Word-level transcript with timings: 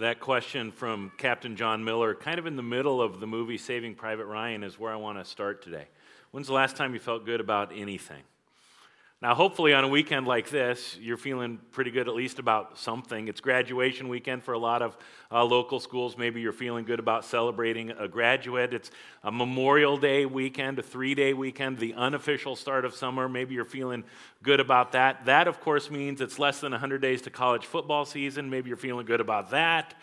That 0.00 0.18
question 0.18 0.72
from 0.72 1.12
Captain 1.18 1.54
John 1.54 1.84
Miller, 1.84 2.16
kind 2.16 2.40
of 2.40 2.46
in 2.46 2.56
the 2.56 2.64
middle 2.64 3.00
of 3.00 3.20
the 3.20 3.28
movie 3.28 3.56
Saving 3.58 3.94
Private 3.94 4.24
Ryan, 4.26 4.64
is 4.64 4.76
where 4.76 4.92
I 4.92 4.96
want 4.96 5.18
to 5.20 5.24
start 5.24 5.62
today. 5.62 5.86
When's 6.32 6.48
the 6.48 6.52
last 6.52 6.74
time 6.74 6.94
you 6.94 6.98
felt 6.98 7.24
good 7.24 7.38
about 7.40 7.70
anything? 7.72 8.24
Now, 9.22 9.34
hopefully, 9.34 9.72
on 9.72 9.84
a 9.84 9.88
weekend 9.88 10.26
like 10.26 10.50
this, 10.50 10.98
you're 11.00 11.16
feeling 11.16 11.58
pretty 11.72 11.90
good 11.90 12.08
at 12.08 12.14
least 12.14 12.38
about 12.38 12.76
something. 12.78 13.28
It's 13.28 13.40
graduation 13.40 14.08
weekend 14.08 14.42
for 14.44 14.52
a 14.52 14.58
lot 14.58 14.82
of 14.82 14.98
uh, 15.30 15.42
local 15.44 15.80
schools. 15.80 16.18
Maybe 16.18 16.42
you're 16.42 16.52
feeling 16.52 16.84
good 16.84 16.98
about 16.98 17.24
celebrating 17.24 17.90
a 17.92 18.06
graduate. 18.06 18.74
It's 18.74 18.90
a 19.22 19.30
Memorial 19.32 19.96
Day 19.96 20.26
weekend, 20.26 20.78
a 20.78 20.82
three 20.82 21.14
day 21.14 21.32
weekend, 21.32 21.78
the 21.78 21.94
unofficial 21.94 22.54
start 22.54 22.84
of 22.84 22.94
summer. 22.94 23.26
Maybe 23.28 23.54
you're 23.54 23.64
feeling 23.64 24.04
good 24.42 24.60
about 24.60 24.92
that. 24.92 25.24
That, 25.24 25.48
of 25.48 25.60
course, 25.60 25.90
means 25.90 26.20
it's 26.20 26.38
less 26.38 26.60
than 26.60 26.72
100 26.72 27.00
days 27.00 27.22
to 27.22 27.30
college 27.30 27.64
football 27.64 28.04
season. 28.04 28.50
Maybe 28.50 28.68
you're 28.68 28.76
feeling 28.76 29.06
good 29.06 29.20
about 29.20 29.50
that. 29.52 29.94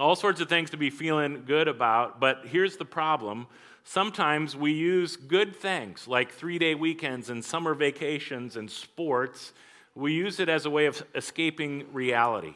All 0.00 0.16
sorts 0.16 0.40
of 0.40 0.48
things 0.48 0.70
to 0.70 0.76
be 0.76 0.90
feeling 0.90 1.44
good 1.46 1.68
about. 1.68 2.18
But 2.18 2.44
here's 2.46 2.76
the 2.76 2.84
problem 2.84 3.46
Sometimes 3.90 4.54
we 4.54 4.72
use 4.72 5.16
good 5.16 5.56
things 5.56 6.06
like 6.06 6.30
three 6.30 6.58
day 6.58 6.74
weekends 6.74 7.30
and 7.30 7.42
summer 7.42 7.72
vacations 7.72 8.54
and 8.58 8.70
sports, 8.70 9.54
we 9.94 10.12
use 10.12 10.40
it 10.40 10.50
as 10.50 10.66
a 10.66 10.70
way 10.70 10.84
of 10.84 11.02
escaping 11.14 11.86
reality. 11.94 12.52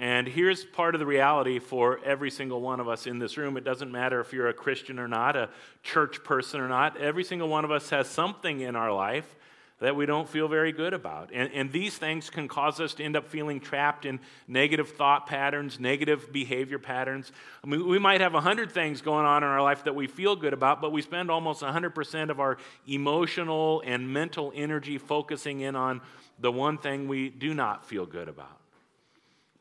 And 0.00 0.26
here's 0.26 0.64
part 0.64 0.96
of 0.96 0.98
the 0.98 1.06
reality 1.06 1.60
for 1.60 2.00
every 2.04 2.32
single 2.32 2.60
one 2.60 2.80
of 2.80 2.88
us 2.88 3.06
in 3.06 3.20
this 3.20 3.36
room. 3.36 3.56
It 3.56 3.62
doesn't 3.62 3.92
matter 3.92 4.18
if 4.18 4.32
you're 4.32 4.48
a 4.48 4.52
Christian 4.52 4.98
or 4.98 5.06
not, 5.06 5.36
a 5.36 5.50
church 5.84 6.24
person 6.24 6.58
or 6.60 6.66
not, 6.68 6.96
every 6.96 7.22
single 7.22 7.48
one 7.48 7.64
of 7.64 7.70
us 7.70 7.90
has 7.90 8.08
something 8.08 8.58
in 8.58 8.74
our 8.74 8.92
life 8.92 9.36
that 9.80 9.96
we 9.96 10.04
don't 10.06 10.28
feel 10.28 10.46
very 10.46 10.72
good 10.72 10.92
about. 10.92 11.30
And, 11.32 11.50
and 11.52 11.72
these 11.72 11.96
things 11.96 12.28
can 12.30 12.48
cause 12.48 12.80
us 12.80 12.94
to 12.94 13.02
end 13.04 13.16
up 13.16 13.26
feeling 13.26 13.60
trapped 13.60 14.04
in 14.04 14.20
negative 14.46 14.90
thought 14.90 15.26
patterns, 15.26 15.80
negative 15.80 16.30
behavior 16.32 16.78
patterns. 16.78 17.32
I 17.64 17.66
mean, 17.66 17.88
we 17.88 17.98
might 17.98 18.20
have 18.20 18.34
100 18.34 18.70
things 18.72 19.00
going 19.00 19.24
on 19.24 19.42
in 19.42 19.48
our 19.48 19.62
life 19.62 19.84
that 19.84 19.94
we 19.94 20.06
feel 20.06 20.36
good 20.36 20.52
about, 20.52 20.82
but 20.82 20.92
we 20.92 21.00
spend 21.02 21.30
almost 21.30 21.62
100% 21.62 22.30
of 22.30 22.40
our 22.40 22.58
emotional 22.86 23.82
and 23.86 24.12
mental 24.12 24.52
energy 24.54 24.98
focusing 24.98 25.60
in 25.60 25.74
on 25.74 26.02
the 26.38 26.52
one 26.52 26.76
thing 26.76 27.08
we 27.08 27.30
do 27.30 27.54
not 27.54 27.84
feel 27.84 28.04
good 28.04 28.28
about. 28.28 28.58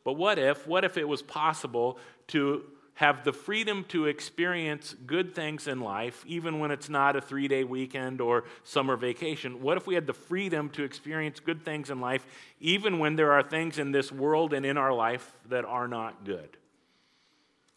But 0.04 0.14
what 0.14 0.38
if, 0.38 0.68
what 0.68 0.84
if 0.84 0.98
it 0.98 1.08
was 1.08 1.22
possible 1.22 1.98
to 2.30 2.64
have 3.00 3.24
the 3.24 3.32
freedom 3.32 3.86
to 3.86 4.08
experience 4.08 4.94
good 5.08 5.34
things 5.34 5.70
in 5.70 5.80
life, 5.80 6.22
even 6.28 6.60
when 6.60 6.70
it's 6.70 6.90
not 6.90 7.16
a 7.16 7.22
three 7.22 7.48
day 7.48 7.64
weekend 7.64 8.20
or 8.20 8.44
summer 8.66 8.98
vacation? 8.98 9.62
What 9.62 9.78
if 9.78 9.88
we 9.88 9.96
had 9.96 10.06
the 10.06 10.12
freedom 10.14 10.68
to 10.72 10.84
experience 10.84 11.40
good 11.40 11.64
things 11.64 11.90
in 11.92 12.02
life, 12.02 12.26
even 12.60 13.00
when 13.00 13.16
there 13.16 13.32
are 13.32 13.42
things 13.42 13.80
in 13.80 13.94
this 13.94 14.12
world 14.12 14.52
and 14.52 14.66
in 14.66 14.76
our 14.76 14.92
life 14.92 15.32
that 15.48 15.64
are 15.64 15.88
not 15.88 16.26
good? 16.26 16.58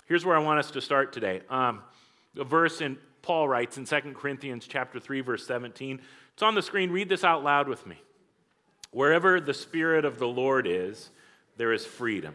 Here's 0.06 0.24
where 0.24 0.34
I 0.34 0.40
want 0.40 0.58
us 0.58 0.72
to 0.72 0.80
start 0.80 1.12
today. 1.12 1.42
Um, 1.48 1.82
a 2.36 2.42
verse 2.42 2.80
in 2.80 2.98
Paul 3.22 3.48
writes 3.48 3.76
in 3.78 3.84
2 3.84 4.00
Corinthians 4.16 4.66
chapter 4.66 4.98
3 4.98 5.20
verse 5.20 5.46
17. 5.46 6.00
It's 6.34 6.42
on 6.42 6.56
the 6.56 6.62
screen. 6.62 6.90
Read 6.90 7.08
this 7.08 7.22
out 7.22 7.44
loud 7.44 7.68
with 7.68 7.86
me. 7.86 8.02
Wherever 8.90 9.40
the 9.40 9.54
spirit 9.54 10.04
of 10.04 10.18
the 10.18 10.26
Lord 10.26 10.66
is, 10.66 11.10
there 11.58 11.72
is 11.72 11.86
freedom. 11.86 12.34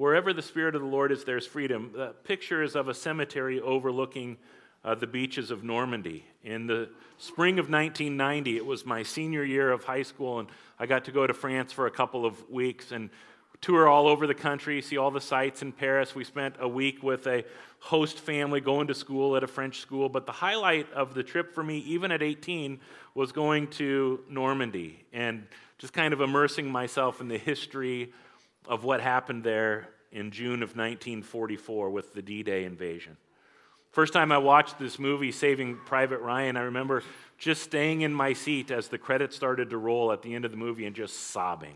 Wherever 0.00 0.32
the 0.32 0.40
Spirit 0.40 0.74
of 0.74 0.80
the 0.80 0.88
Lord 0.88 1.12
is, 1.12 1.24
there's 1.24 1.46
freedom. 1.46 1.90
The 1.94 2.14
picture 2.24 2.62
is 2.62 2.74
of 2.74 2.88
a 2.88 2.94
cemetery 2.94 3.60
overlooking 3.60 4.38
uh, 4.82 4.94
the 4.94 5.06
beaches 5.06 5.50
of 5.50 5.62
Normandy. 5.62 6.24
In 6.42 6.66
the 6.66 6.88
spring 7.18 7.58
of 7.58 7.66
1990, 7.66 8.56
it 8.56 8.64
was 8.64 8.86
my 8.86 9.02
senior 9.02 9.44
year 9.44 9.70
of 9.70 9.84
high 9.84 10.00
school, 10.00 10.38
and 10.40 10.48
I 10.78 10.86
got 10.86 11.04
to 11.04 11.12
go 11.12 11.26
to 11.26 11.34
France 11.34 11.70
for 11.70 11.86
a 11.86 11.90
couple 11.90 12.24
of 12.24 12.48
weeks 12.48 12.92
and 12.92 13.10
tour 13.60 13.86
all 13.86 14.08
over 14.08 14.26
the 14.26 14.32
country, 14.34 14.80
see 14.80 14.96
all 14.96 15.10
the 15.10 15.20
sites 15.20 15.60
in 15.60 15.70
Paris. 15.70 16.14
We 16.14 16.24
spent 16.24 16.54
a 16.60 16.66
week 16.66 17.02
with 17.02 17.26
a 17.26 17.44
host 17.80 18.20
family 18.20 18.62
going 18.62 18.86
to 18.86 18.94
school 18.94 19.36
at 19.36 19.44
a 19.44 19.46
French 19.46 19.80
school. 19.80 20.08
But 20.08 20.24
the 20.24 20.32
highlight 20.32 20.90
of 20.94 21.12
the 21.12 21.22
trip 21.22 21.52
for 21.54 21.62
me, 21.62 21.76
even 21.80 22.10
at 22.10 22.22
18, 22.22 22.80
was 23.14 23.32
going 23.32 23.66
to 23.72 24.20
Normandy 24.30 25.04
and 25.12 25.46
just 25.76 25.92
kind 25.92 26.14
of 26.14 26.22
immersing 26.22 26.70
myself 26.72 27.20
in 27.20 27.28
the 27.28 27.36
history 27.36 28.14
of 28.68 28.84
what 28.84 29.00
happened 29.00 29.44
there 29.44 29.88
in 30.12 30.30
June 30.30 30.62
of 30.62 30.70
1944 30.76 31.90
with 31.90 32.14
the 32.14 32.22
D 32.22 32.42
Day 32.42 32.64
invasion. 32.64 33.16
First 33.92 34.12
time 34.12 34.30
I 34.30 34.38
watched 34.38 34.78
this 34.78 34.98
movie, 34.98 35.32
Saving 35.32 35.76
Private 35.84 36.18
Ryan, 36.20 36.56
I 36.56 36.62
remember 36.62 37.02
just 37.38 37.62
staying 37.62 38.02
in 38.02 38.14
my 38.14 38.32
seat 38.32 38.70
as 38.70 38.88
the 38.88 38.98
credits 38.98 39.34
started 39.34 39.70
to 39.70 39.78
roll 39.78 40.12
at 40.12 40.22
the 40.22 40.34
end 40.34 40.44
of 40.44 40.50
the 40.52 40.56
movie 40.56 40.86
and 40.86 40.94
just 40.94 41.28
sobbing. 41.30 41.74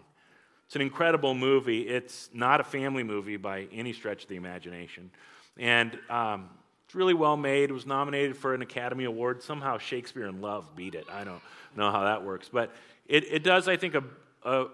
It's 0.67 0.77
an 0.77 0.83
incredible 0.83 1.35
movie. 1.35 1.83
It's 1.83 2.31
not 2.33 2.61
a 2.61 2.65
family 2.65 3.03
movie 3.03 3.37
by 3.37 3.67
any 3.73 3.93
stretch 3.93 4.25
of 4.25 4.29
the 4.29 4.37
imagination. 4.37 5.11
And 5.59 5.99
um, 6.09 6.49
it's 6.87 6.95
really 6.95 7.15
well 7.15 7.37
made. 7.37 7.71
It 7.71 7.73
was 7.73 7.87
nominated 7.87 8.37
for 8.37 8.55
an 8.55 8.63
Academy 8.63 9.05
Award. 9.05 9.43
Somehow 9.43 9.79
Shakespeare 9.79 10.27
in 10.29 10.41
Love 10.41 10.69
beat 10.77 10.95
it. 10.95 11.07
I 11.11 11.25
don't 11.25 11.43
know 11.77 11.91
how 11.91 12.05
that 12.05 12.25
works. 12.25 12.49
But 12.51 12.71
it, 13.09 13.25
it 13.25 13.43
does, 13.43 13.67
I 13.69 13.77
think, 13.77 13.95
a, 13.95 14.05
a, 14.45 14.67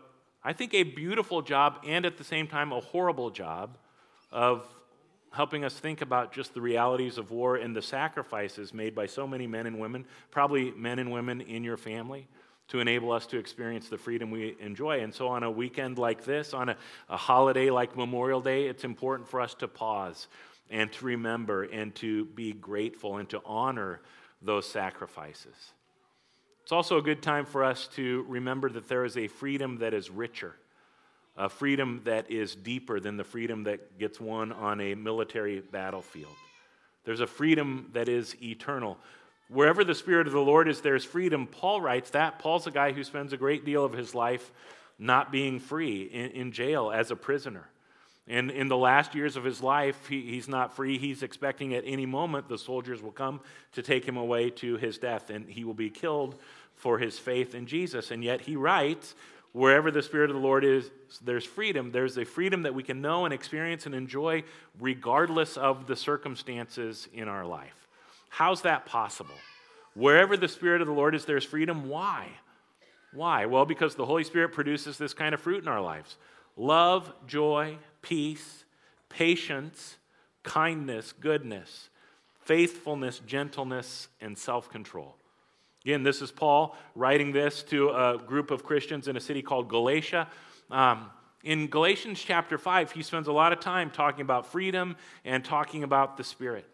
I 0.42 0.52
think, 0.54 0.72
a 0.74 0.82
beautiful 0.84 1.42
job 1.42 1.78
and 1.86 2.06
at 2.06 2.16
the 2.16 2.24
same 2.24 2.46
time 2.46 2.72
a 2.72 2.80
horrible 2.80 3.30
job 3.30 3.76
of 4.32 4.66
helping 5.32 5.64
us 5.64 5.74
think 5.78 6.00
about 6.02 6.32
just 6.32 6.54
the 6.54 6.60
realities 6.60 7.18
of 7.18 7.30
war 7.30 7.56
and 7.56 7.76
the 7.76 7.82
sacrifices 7.82 8.72
made 8.74 8.94
by 8.94 9.06
so 9.06 9.26
many 9.26 9.46
men 9.46 9.66
and 9.66 9.78
women, 9.78 10.04
probably 10.30 10.70
men 10.72 10.98
and 10.98 11.12
women 11.12 11.40
in 11.42 11.62
your 11.62 11.76
family, 11.76 12.26
to 12.68 12.80
enable 12.80 13.12
us 13.12 13.26
to 13.26 13.36
experience 13.38 13.88
the 13.88 13.98
freedom 13.98 14.30
we 14.30 14.56
enjoy. 14.60 15.00
And 15.00 15.12
so, 15.14 15.28
on 15.28 15.42
a 15.42 15.50
weekend 15.50 15.98
like 15.98 16.24
this, 16.24 16.54
on 16.54 16.70
a, 16.70 16.76
a 17.08 17.16
holiday 17.16 17.68
like 17.70 17.96
Memorial 17.96 18.40
Day, 18.40 18.66
it's 18.66 18.84
important 18.84 19.28
for 19.28 19.40
us 19.40 19.54
to 19.54 19.68
pause 19.68 20.26
and 20.70 20.90
to 20.92 21.04
remember 21.04 21.64
and 21.64 21.94
to 21.96 22.24
be 22.26 22.52
grateful 22.52 23.18
and 23.18 23.28
to 23.28 23.42
honor 23.44 24.00
those 24.40 24.66
sacrifices. 24.66 25.54
It's 26.70 26.72
also 26.74 26.98
a 26.98 27.02
good 27.02 27.20
time 27.20 27.46
for 27.46 27.64
us 27.64 27.88
to 27.96 28.24
remember 28.28 28.70
that 28.70 28.86
there 28.86 29.04
is 29.04 29.16
a 29.16 29.26
freedom 29.26 29.78
that 29.78 29.92
is 29.92 30.08
richer, 30.08 30.54
a 31.36 31.48
freedom 31.48 32.00
that 32.04 32.30
is 32.30 32.54
deeper 32.54 33.00
than 33.00 33.16
the 33.16 33.24
freedom 33.24 33.64
that 33.64 33.98
gets 33.98 34.20
won 34.20 34.52
on 34.52 34.80
a 34.80 34.94
military 34.94 35.58
battlefield. 35.62 36.32
There's 37.02 37.18
a 37.18 37.26
freedom 37.26 37.90
that 37.94 38.08
is 38.08 38.40
eternal. 38.40 38.98
Wherever 39.48 39.82
the 39.82 39.96
Spirit 39.96 40.28
of 40.28 40.32
the 40.32 40.38
Lord 40.38 40.68
is, 40.68 40.80
there's 40.80 41.04
freedom. 41.04 41.48
Paul 41.48 41.80
writes 41.80 42.10
that. 42.10 42.38
Paul's 42.38 42.68
a 42.68 42.70
guy 42.70 42.92
who 42.92 43.02
spends 43.02 43.32
a 43.32 43.36
great 43.36 43.64
deal 43.64 43.84
of 43.84 43.92
his 43.94 44.14
life 44.14 44.52
not 44.96 45.32
being 45.32 45.58
free 45.58 46.02
in, 46.02 46.30
in 46.30 46.52
jail 46.52 46.92
as 46.92 47.10
a 47.10 47.16
prisoner. 47.16 47.66
And 48.28 48.48
in 48.52 48.68
the 48.68 48.76
last 48.76 49.16
years 49.16 49.34
of 49.34 49.42
his 49.42 49.60
life, 49.60 50.06
he, 50.06 50.20
he's 50.20 50.46
not 50.46 50.76
free. 50.76 50.98
He's 50.98 51.24
expecting 51.24 51.74
at 51.74 51.82
any 51.84 52.06
moment 52.06 52.48
the 52.48 52.58
soldiers 52.58 53.02
will 53.02 53.10
come 53.10 53.40
to 53.72 53.82
take 53.82 54.04
him 54.04 54.16
away 54.16 54.50
to 54.50 54.76
his 54.76 54.98
death, 54.98 55.30
and 55.30 55.48
he 55.48 55.64
will 55.64 55.74
be 55.74 55.90
killed 55.90 56.36
for 56.80 56.98
his 56.98 57.18
faith 57.18 57.54
in 57.54 57.66
Jesus. 57.66 58.10
And 58.10 58.24
yet 58.24 58.40
he 58.40 58.56
writes, 58.56 59.14
wherever 59.52 59.90
the 59.90 60.02
Spirit 60.02 60.30
of 60.30 60.36
the 60.36 60.42
Lord 60.42 60.64
is, 60.64 60.90
there's 61.22 61.44
freedom. 61.44 61.92
There's 61.92 62.16
a 62.16 62.24
freedom 62.24 62.62
that 62.62 62.74
we 62.74 62.82
can 62.82 63.00
know 63.02 63.26
and 63.26 63.34
experience 63.34 63.84
and 63.86 63.94
enjoy 63.94 64.42
regardless 64.80 65.56
of 65.58 65.86
the 65.86 65.94
circumstances 65.96 67.06
in 67.12 67.28
our 67.28 67.44
life. 67.46 67.86
How's 68.30 68.62
that 68.62 68.86
possible? 68.86 69.34
Wherever 69.94 70.36
the 70.38 70.48
Spirit 70.48 70.80
of 70.80 70.86
the 70.86 70.92
Lord 70.94 71.14
is, 71.14 71.24
there's 71.26 71.44
freedom. 71.44 71.88
Why? 71.88 72.28
Why? 73.12 73.44
Well, 73.46 73.66
because 73.66 73.94
the 73.94 74.06
Holy 74.06 74.24
Spirit 74.24 74.52
produces 74.52 74.96
this 74.98 75.12
kind 75.14 75.34
of 75.34 75.40
fruit 75.40 75.62
in 75.62 75.68
our 75.68 75.80
lives 75.82 76.16
love, 76.56 77.12
joy, 77.26 77.76
peace, 78.02 78.64
patience, 79.10 79.96
kindness, 80.44 81.12
goodness, 81.12 81.90
faithfulness, 82.44 83.20
gentleness, 83.26 84.08
and 84.20 84.38
self 84.38 84.70
control. 84.70 85.16
Again, 85.84 86.02
this 86.02 86.20
is 86.20 86.30
Paul 86.30 86.76
writing 86.94 87.32
this 87.32 87.62
to 87.64 87.88
a 87.88 88.18
group 88.18 88.50
of 88.50 88.62
Christians 88.62 89.08
in 89.08 89.16
a 89.16 89.20
city 89.20 89.40
called 89.40 89.70
Galatia. 89.70 90.28
Um, 90.70 91.10
in 91.42 91.68
Galatians 91.68 92.20
chapter 92.22 92.58
5, 92.58 92.92
he 92.92 93.02
spends 93.02 93.28
a 93.28 93.32
lot 93.32 93.54
of 93.54 93.60
time 93.60 93.90
talking 93.90 94.20
about 94.20 94.44
freedom 94.44 94.94
and 95.24 95.42
talking 95.42 95.82
about 95.82 96.18
the 96.18 96.24
Spirit. 96.24 96.66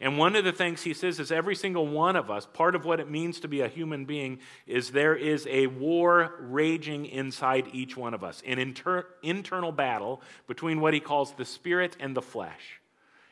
And 0.00 0.18
one 0.18 0.36
of 0.36 0.44
the 0.44 0.52
things 0.52 0.82
he 0.82 0.94
says 0.94 1.18
is 1.18 1.32
every 1.32 1.56
single 1.56 1.88
one 1.88 2.14
of 2.14 2.30
us, 2.30 2.46
part 2.46 2.76
of 2.76 2.84
what 2.84 3.00
it 3.00 3.10
means 3.10 3.40
to 3.40 3.48
be 3.48 3.60
a 3.62 3.66
human 3.66 4.04
being, 4.04 4.38
is 4.68 4.92
there 4.92 5.16
is 5.16 5.44
a 5.50 5.66
war 5.66 6.36
raging 6.38 7.06
inside 7.06 7.66
each 7.72 7.96
one 7.96 8.14
of 8.14 8.22
us, 8.22 8.40
an 8.46 8.60
inter- 8.60 9.08
internal 9.24 9.72
battle 9.72 10.22
between 10.46 10.80
what 10.80 10.94
he 10.94 11.00
calls 11.00 11.32
the 11.32 11.44
spirit 11.44 11.96
and 11.98 12.16
the 12.16 12.22
flesh. 12.22 12.77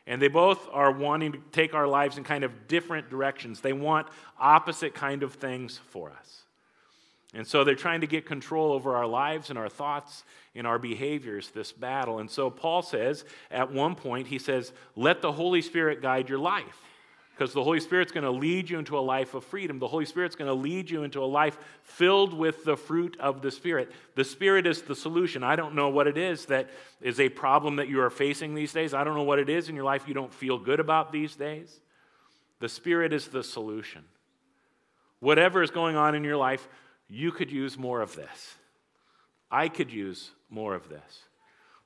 And 0.07 0.21
they 0.21 0.29
both 0.29 0.69
are 0.71 0.89
wanting 0.91 1.33
to 1.33 1.39
take 1.51 1.73
our 1.75 1.85
lives 1.85 2.17
in 2.17 2.23
kind 2.23 2.45
of 2.45 2.67
different 2.69 3.09
directions. 3.09 3.59
They 3.59 3.73
want 3.73 4.07
opposite 4.39 4.93
kind 4.95 5.21
of 5.21 5.33
things 5.33 5.79
for 5.89 6.11
us. 6.11 6.43
And 7.33 7.45
so 7.45 7.65
they're 7.65 7.75
trying 7.75 8.01
to 8.01 8.07
get 8.07 8.25
control 8.25 8.71
over 8.71 8.95
our 8.95 9.05
lives 9.05 9.49
and 9.49 9.59
our 9.59 9.67
thoughts 9.67 10.23
and 10.55 10.65
our 10.65 10.79
behaviors, 10.79 11.49
this 11.49 11.73
battle. 11.73 12.19
And 12.19 12.31
so 12.31 12.49
Paul 12.49 12.81
says, 12.81 13.25
at 13.51 13.69
one 13.71 13.95
point, 13.95 14.27
he 14.29 14.39
says, 14.39 14.71
Let 14.95 15.21
the 15.21 15.33
Holy 15.33 15.61
Spirit 15.61 16.01
guide 16.01 16.29
your 16.29 16.39
life 16.39 16.81
because 17.37 17.53
the 17.53 17.63
Holy 17.63 17.79
Spirit's 17.79 18.11
going 18.11 18.23
to 18.23 18.31
lead 18.31 18.67
you 18.69 18.79
into 18.79 18.97
a 18.97 19.01
life 19.01 19.35
of 19.35 19.43
freedom. 19.43 19.77
The 19.77 19.87
Holy 19.87 20.05
Spirit's 20.05 20.35
going 20.35 20.47
to 20.47 20.55
lead 20.55 20.89
you 20.89 21.03
into 21.03 21.23
a 21.23 21.25
life 21.25 21.57
filled 21.83 22.33
with 22.33 22.63
the 22.65 22.75
fruit 22.75 23.15
of 23.19 23.43
the 23.43 23.51
Spirit. 23.51 23.91
The 24.15 24.23
Spirit 24.23 24.65
is 24.65 24.81
the 24.81 24.95
solution. 24.95 25.43
I 25.43 25.55
don't 25.55 25.75
know 25.75 25.89
what 25.89 26.07
it 26.07 26.17
is 26.17 26.47
that 26.47 26.67
is 26.99 27.19
a 27.19 27.29
problem 27.29 27.75
that 27.75 27.89
you 27.89 28.01
are 28.01 28.09
facing 28.09 28.55
these 28.55 28.73
days. 28.73 28.95
I 28.95 29.03
don't 29.03 29.13
know 29.13 29.21
what 29.23 29.37
it 29.37 29.49
is 29.49 29.69
in 29.69 29.75
your 29.75 29.83
life 29.85 30.07
you 30.07 30.15
don't 30.15 30.33
feel 30.33 30.57
good 30.57 30.79
about 30.79 31.11
these 31.11 31.35
days. 31.35 31.71
The 32.59 32.69
Spirit 32.69 33.13
is 33.13 33.27
the 33.27 33.43
solution. 33.43 34.03
Whatever 35.19 35.61
is 35.61 35.69
going 35.69 35.95
on 35.95 36.15
in 36.15 36.23
your 36.23 36.37
life, 36.37 36.67
you 37.07 37.31
could 37.31 37.51
use 37.51 37.77
more 37.77 38.01
of 38.01 38.15
this. 38.15 38.55
I 39.51 39.67
could 39.69 39.91
use 39.91 40.31
more 40.49 40.73
of 40.73 40.89
this. 40.89 41.19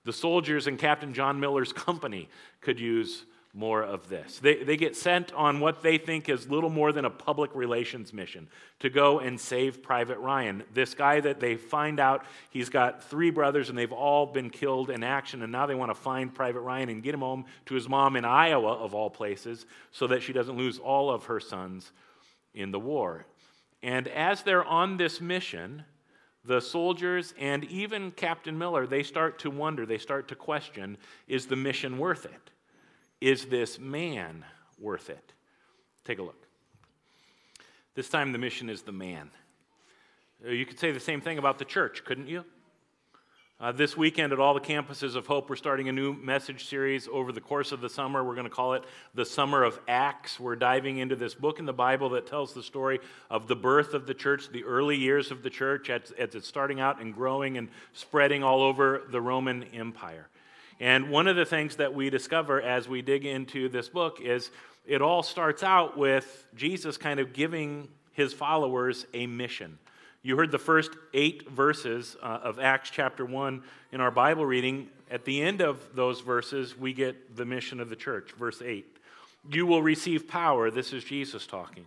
The 0.05 0.13
soldiers 0.13 0.65
in 0.67 0.77
Captain 0.77 1.13
John 1.13 1.41
Miller's 1.41 1.73
company 1.73 2.29
could 2.61 2.79
use 2.79 3.25
more 3.53 3.83
of 3.83 4.07
this. 4.07 4.39
They, 4.39 4.63
they 4.63 4.77
get 4.77 4.95
sent 4.95 5.33
on 5.33 5.59
what 5.59 5.83
they 5.83 5.97
think 5.97 6.29
is 6.29 6.47
little 6.49 6.69
more 6.69 6.93
than 6.93 7.03
a 7.03 7.09
public 7.09 7.51
relations 7.53 8.13
mission 8.13 8.47
to 8.79 8.89
go 8.89 9.19
and 9.19 9.39
save 9.39 9.83
Private 9.83 10.19
Ryan. 10.19 10.63
This 10.73 10.93
guy 10.93 11.19
that 11.19 11.41
they 11.41 11.55
find 11.57 11.99
out 11.99 12.25
he's 12.49 12.69
got 12.69 13.03
three 13.03 13.29
brothers 13.29 13.67
and 13.69 13.77
they've 13.77 13.91
all 13.91 14.25
been 14.25 14.49
killed 14.49 14.89
in 14.89 15.03
action, 15.03 15.41
and 15.41 15.51
now 15.51 15.65
they 15.65 15.75
want 15.75 15.91
to 15.91 15.95
find 15.95 16.33
Private 16.33 16.61
Ryan 16.61 16.89
and 16.89 17.03
get 17.03 17.13
him 17.13 17.19
home 17.19 17.45
to 17.65 17.75
his 17.75 17.89
mom 17.89 18.15
in 18.15 18.23
Iowa, 18.23 18.71
of 18.73 18.95
all 18.95 19.09
places, 19.09 19.65
so 19.91 20.07
that 20.07 20.23
she 20.23 20.31
doesn't 20.31 20.55
lose 20.55 20.79
all 20.79 21.11
of 21.11 21.25
her 21.25 21.39
sons 21.41 21.91
in 22.53 22.71
the 22.71 22.79
war. 22.79 23.25
And 23.83 24.07
as 24.07 24.43
they're 24.43 24.63
on 24.63 24.95
this 24.95 25.19
mission, 25.19 25.83
the 26.45 26.61
soldiers 26.61 27.33
and 27.37 27.65
even 27.65 28.11
Captain 28.11 28.57
Miller, 28.57 28.87
they 28.87 29.03
start 29.03 29.39
to 29.39 29.49
wonder, 29.49 29.85
they 29.85 29.97
start 29.97 30.29
to 30.29 30.35
question, 30.35 30.97
is 31.27 31.47
the 31.47 31.55
mission 31.57 31.97
worth 31.97 32.23
it? 32.23 32.51
Is 33.21 33.45
this 33.45 33.77
man 33.79 34.43
worth 34.79 35.09
it? 35.11 35.33
Take 36.03 36.17
a 36.17 36.23
look. 36.23 36.47
This 37.93 38.09
time 38.09 38.31
the 38.31 38.39
mission 38.39 38.67
is 38.69 38.81
the 38.81 38.91
man. 38.91 39.29
Uh, 40.45 40.49
you 40.49 40.65
could 40.65 40.79
say 40.79 40.91
the 40.91 40.99
same 40.99 41.21
thing 41.21 41.37
about 41.37 41.59
the 41.59 41.65
church, 41.65 42.03
couldn't 42.03 42.27
you? 42.27 42.43
Uh, 43.59 43.71
this 43.71 43.95
weekend 43.95 44.33
at 44.33 44.39
all 44.39 44.55
the 44.55 44.59
campuses 44.59 45.15
of 45.15 45.27
Hope, 45.27 45.47
we're 45.51 45.55
starting 45.55 45.87
a 45.87 45.91
new 45.91 46.13
message 46.15 46.67
series 46.67 47.07
over 47.07 47.31
the 47.31 47.41
course 47.41 47.71
of 47.71 47.79
the 47.79 47.89
summer. 47.89 48.23
We're 48.23 48.33
going 48.33 48.49
to 48.49 48.49
call 48.49 48.73
it 48.73 48.83
The 49.13 49.23
Summer 49.23 49.61
of 49.61 49.79
Acts. 49.87 50.39
We're 50.39 50.55
diving 50.55 50.97
into 50.97 51.15
this 51.15 51.35
book 51.35 51.59
in 51.59 51.65
the 51.65 51.73
Bible 51.73 52.09
that 52.11 52.25
tells 52.25 52.53
the 52.55 52.63
story 52.63 52.99
of 53.29 53.47
the 53.47 53.55
birth 53.55 53.93
of 53.93 54.07
the 54.07 54.15
church, 54.15 54.49
the 54.51 54.63
early 54.63 54.97
years 54.97 55.29
of 55.29 55.43
the 55.43 55.49
church 55.51 55.91
as, 55.91 56.09
as 56.17 56.33
it's 56.33 56.47
starting 56.47 56.79
out 56.79 56.99
and 56.99 57.13
growing 57.13 57.59
and 57.59 57.69
spreading 57.93 58.41
all 58.43 58.63
over 58.63 59.03
the 59.11 59.21
Roman 59.21 59.61
Empire. 59.65 60.27
And 60.81 61.11
one 61.11 61.27
of 61.27 61.35
the 61.35 61.45
things 61.45 61.75
that 61.75 61.93
we 61.93 62.09
discover 62.09 62.59
as 62.59 62.89
we 62.89 63.03
dig 63.03 63.23
into 63.23 63.69
this 63.69 63.87
book 63.87 64.19
is 64.19 64.49
it 64.87 64.99
all 64.99 65.21
starts 65.21 65.61
out 65.61 65.95
with 65.95 66.43
Jesus 66.55 66.97
kind 66.97 67.19
of 67.19 67.33
giving 67.33 67.87
his 68.13 68.33
followers 68.33 69.05
a 69.13 69.27
mission. 69.27 69.77
You 70.23 70.37
heard 70.37 70.49
the 70.49 70.57
first 70.57 70.89
eight 71.13 71.47
verses 71.47 72.17
uh, 72.23 72.39
of 72.43 72.59
Acts 72.59 72.89
chapter 72.89 73.23
1 73.23 73.61
in 73.91 74.01
our 74.01 74.09
Bible 74.09 74.43
reading. 74.43 74.87
At 75.11 75.23
the 75.23 75.43
end 75.43 75.61
of 75.61 75.95
those 75.95 76.21
verses, 76.21 76.75
we 76.75 76.93
get 76.93 77.35
the 77.37 77.45
mission 77.45 77.79
of 77.79 77.89
the 77.89 77.95
church, 77.95 78.31
verse 78.31 78.59
8. 78.59 78.83
You 79.51 79.67
will 79.67 79.83
receive 79.83 80.27
power. 80.27 80.71
This 80.71 80.93
is 80.93 81.03
Jesus 81.03 81.45
talking. 81.45 81.85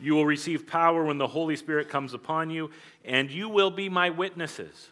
You 0.00 0.14
will 0.14 0.26
receive 0.26 0.66
power 0.66 1.04
when 1.04 1.18
the 1.18 1.26
Holy 1.26 1.56
Spirit 1.56 1.90
comes 1.90 2.14
upon 2.14 2.48
you, 2.48 2.70
and 3.04 3.30
you 3.30 3.50
will 3.50 3.70
be 3.70 3.90
my 3.90 4.08
witnesses 4.08 4.88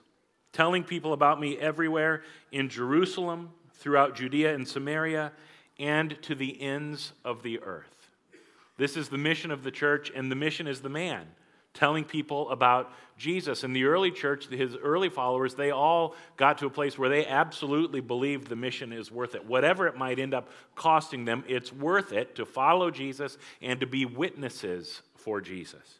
telling 0.53 0.83
people 0.85 1.13
about 1.13 1.41
me 1.41 1.57
everywhere 1.59 2.23
in 2.53 2.69
Jerusalem, 2.69 3.51
throughout 3.75 4.15
Judea 4.15 4.55
and 4.55 4.67
Samaria, 4.67 5.33
and 5.79 6.21
to 6.23 6.35
the 6.35 6.61
ends 6.61 7.13
of 7.25 7.43
the 7.43 7.61
earth. 7.61 8.11
This 8.77 8.97
is 8.97 9.09
the 9.09 9.17
mission 9.19 9.51
of 9.51 9.63
the 9.63 9.71
church, 9.71 10.11
and 10.15 10.31
the 10.31 10.37
mission 10.37 10.67
is 10.67 10.81
the 10.81 10.89
man 10.89 11.27
telling 11.73 12.05
people 12.05 12.51
about 12.51 12.91
Jesus. 13.17 13.63
In 13.63 13.73
the 13.73 13.85
early 13.85 14.11
church, 14.11 14.49
his 14.49 14.75
early 14.77 15.09
followers, 15.09 15.55
they 15.55 15.71
all 15.71 16.17
got 16.37 16.59
to 16.59 16.67
a 16.67 16.71
place 16.71 16.99
where 16.99 17.09
they 17.09 17.25
absolutely 17.25 18.01
believed 18.01 18.49
the 18.49 18.57
mission 18.57 18.93
is 18.93 19.13
worth 19.13 19.37
it. 19.37 19.47
Whatever 19.47 19.87
it 19.87 19.97
might 19.97 20.19
end 20.19 20.35
up 20.35 20.49
costing 20.75 21.27
them, 21.27 21.45
it's 21.47 21.73
worth 21.73 22.13
it 22.13 22.35
to 22.35 22.45
follow 22.45 22.91
Jesus 22.91 23.39
and 23.63 23.79
to 23.79 23.87
be 23.87 24.05
witnesses 24.05 25.03
for 25.15 25.41
Jesus. 25.41 26.00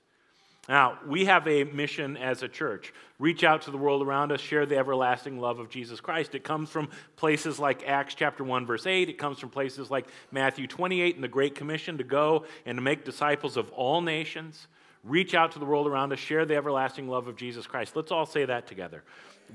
Now, 0.71 0.99
we 1.05 1.25
have 1.25 1.49
a 1.49 1.65
mission 1.65 2.17
as 2.17 2.45
a 2.45 2.49
church 2.49 2.93
reach 3.19 3.43
out 3.43 3.63
to 3.63 3.73
the 3.73 3.77
world 3.77 4.07
around 4.07 4.31
us, 4.31 4.41
share 4.41 4.67
the 4.67 4.77
everlasting 4.79 5.41
love 5.41 5.59
of 5.59 5.69
Jesus 5.69 6.01
Christ. 6.01 6.37
It 6.37 6.45
comes 6.45 6.71
from 6.71 6.91
places 7.17 7.59
like 7.59 7.83
Acts 7.89 8.15
chapter 8.15 8.45
1 8.45 8.67
verse 8.67 8.87
8, 8.87 9.09
it 9.09 9.15
comes 9.19 9.41
from 9.41 9.49
places 9.49 9.91
like 9.91 10.07
Matthew 10.31 10.69
28 10.69 11.17
and 11.17 11.25
the 11.25 11.29
great 11.29 11.57
commission 11.57 11.99
to 11.99 12.05
go 12.05 12.45
and 12.67 12.79
to 12.79 12.83
make 12.83 13.05
disciples 13.05 13.57
of 13.57 13.69
all 13.71 14.01
nations. 14.01 14.69
Reach 15.03 15.35
out 15.35 15.51
to 15.53 15.59
the 15.59 15.65
world 15.65 15.89
around 15.89 16.13
us, 16.13 16.21
share 16.21 16.45
the 16.47 16.55
everlasting 16.55 17.09
love 17.09 17.27
of 17.27 17.35
Jesus 17.35 17.67
Christ. 17.67 17.97
Let's 17.97 18.13
all 18.13 18.25
say 18.25 18.45
that 18.45 18.69
together. 18.69 19.03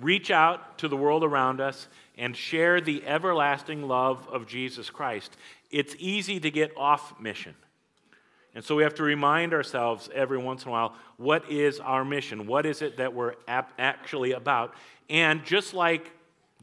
Reach 0.02 0.32
out 0.32 0.80
to 0.80 0.90
the 0.90 0.98
world 0.98 1.24
around 1.24 1.62
us 1.62 1.88
and 2.18 2.36
share 2.36 2.82
the 2.82 3.02
everlasting 3.08 3.88
love 3.88 4.28
of 4.28 4.48
Jesus 4.48 4.90
Christ. 4.90 5.38
It's 5.72 5.96
easy 5.98 6.42
to 6.42 6.52
get 6.52 6.76
off 6.76 7.18
mission. 7.22 7.56
And 8.56 8.64
so 8.64 8.74
we 8.74 8.84
have 8.84 8.96
to 8.96 9.04
remind 9.04 9.54
ourselves 9.54 10.10
every 10.16 10.38
once 10.38 10.64
in 10.64 10.70
a 10.70 10.72
while 10.72 10.96
what 11.18 11.52
is 11.52 11.80
our 11.82 12.06
mission? 12.06 12.48
What 12.48 12.66
is 12.66 12.82
it 12.82 12.98
that 12.98 13.14
we're 13.14 13.36
ap- 13.48 13.74
actually 13.78 14.32
about? 14.32 14.74
And 15.10 15.44
just 15.44 15.74
like 15.74 16.10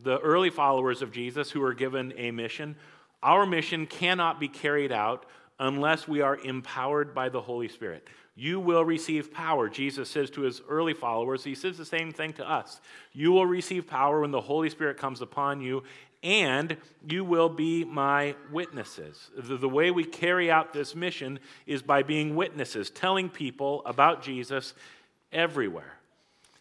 the 0.03 0.19
early 0.19 0.51
followers 0.51 1.03
of 1.03 1.13
Jesus 1.13 1.51
who 1.51 1.61
were 1.61 1.75
given 1.75 2.13
a 2.17 2.31
mission, 2.31 2.77
our 3.23 3.47
mission 3.47 3.87
cannot 3.87 4.41
be 4.41 4.49
carried 4.49 4.91
out 4.91 5.27
unless 5.61 6.09
we 6.09 6.23
are 6.23 6.39
empowered 6.39 7.15
by 7.15 7.29
the 7.29 7.41
Holy 7.43 7.69
Spirit. 7.69 8.09
You 8.35 8.59
will 8.59 8.85
receive 8.85 9.31
power, 9.33 9.69
Jesus 9.69 10.09
says 10.09 10.31
to 10.31 10.41
his 10.41 10.63
early 10.69 10.95
followers. 10.95 11.45
He 11.45 11.55
says 11.55 11.77
the 11.77 11.85
same 11.85 12.11
thing 12.11 12.33
to 12.35 12.51
us. 12.51 12.81
You 13.13 13.31
will 13.33 13.47
receive 13.47 13.87
power 13.87 14.23
when 14.23 14.31
the 14.31 14.41
Holy 14.41 14.71
Spirit 14.71 14.97
comes 14.97 15.21
upon 15.21 15.61
you, 15.61 15.83
and 16.23 16.77
you 17.09 17.25
will 17.25 17.49
be 17.49 17.85
my 17.85 18.35
witnesses. 18.53 19.31
The, 19.37 19.57
the, 19.57 19.69
way 19.69 19.91
we 19.91 20.05
carry 20.05 20.51
out 20.51 20.73
this 20.73 20.95
mission 20.95 21.41
is 21.67 21.83
by 21.83 22.03
being 22.05 22.37
witnesses, 22.37 22.91
telling 22.91 23.29
people 23.29 23.83
about 23.85 24.23
Jesus 24.23 24.75
everywhere. 25.33 25.97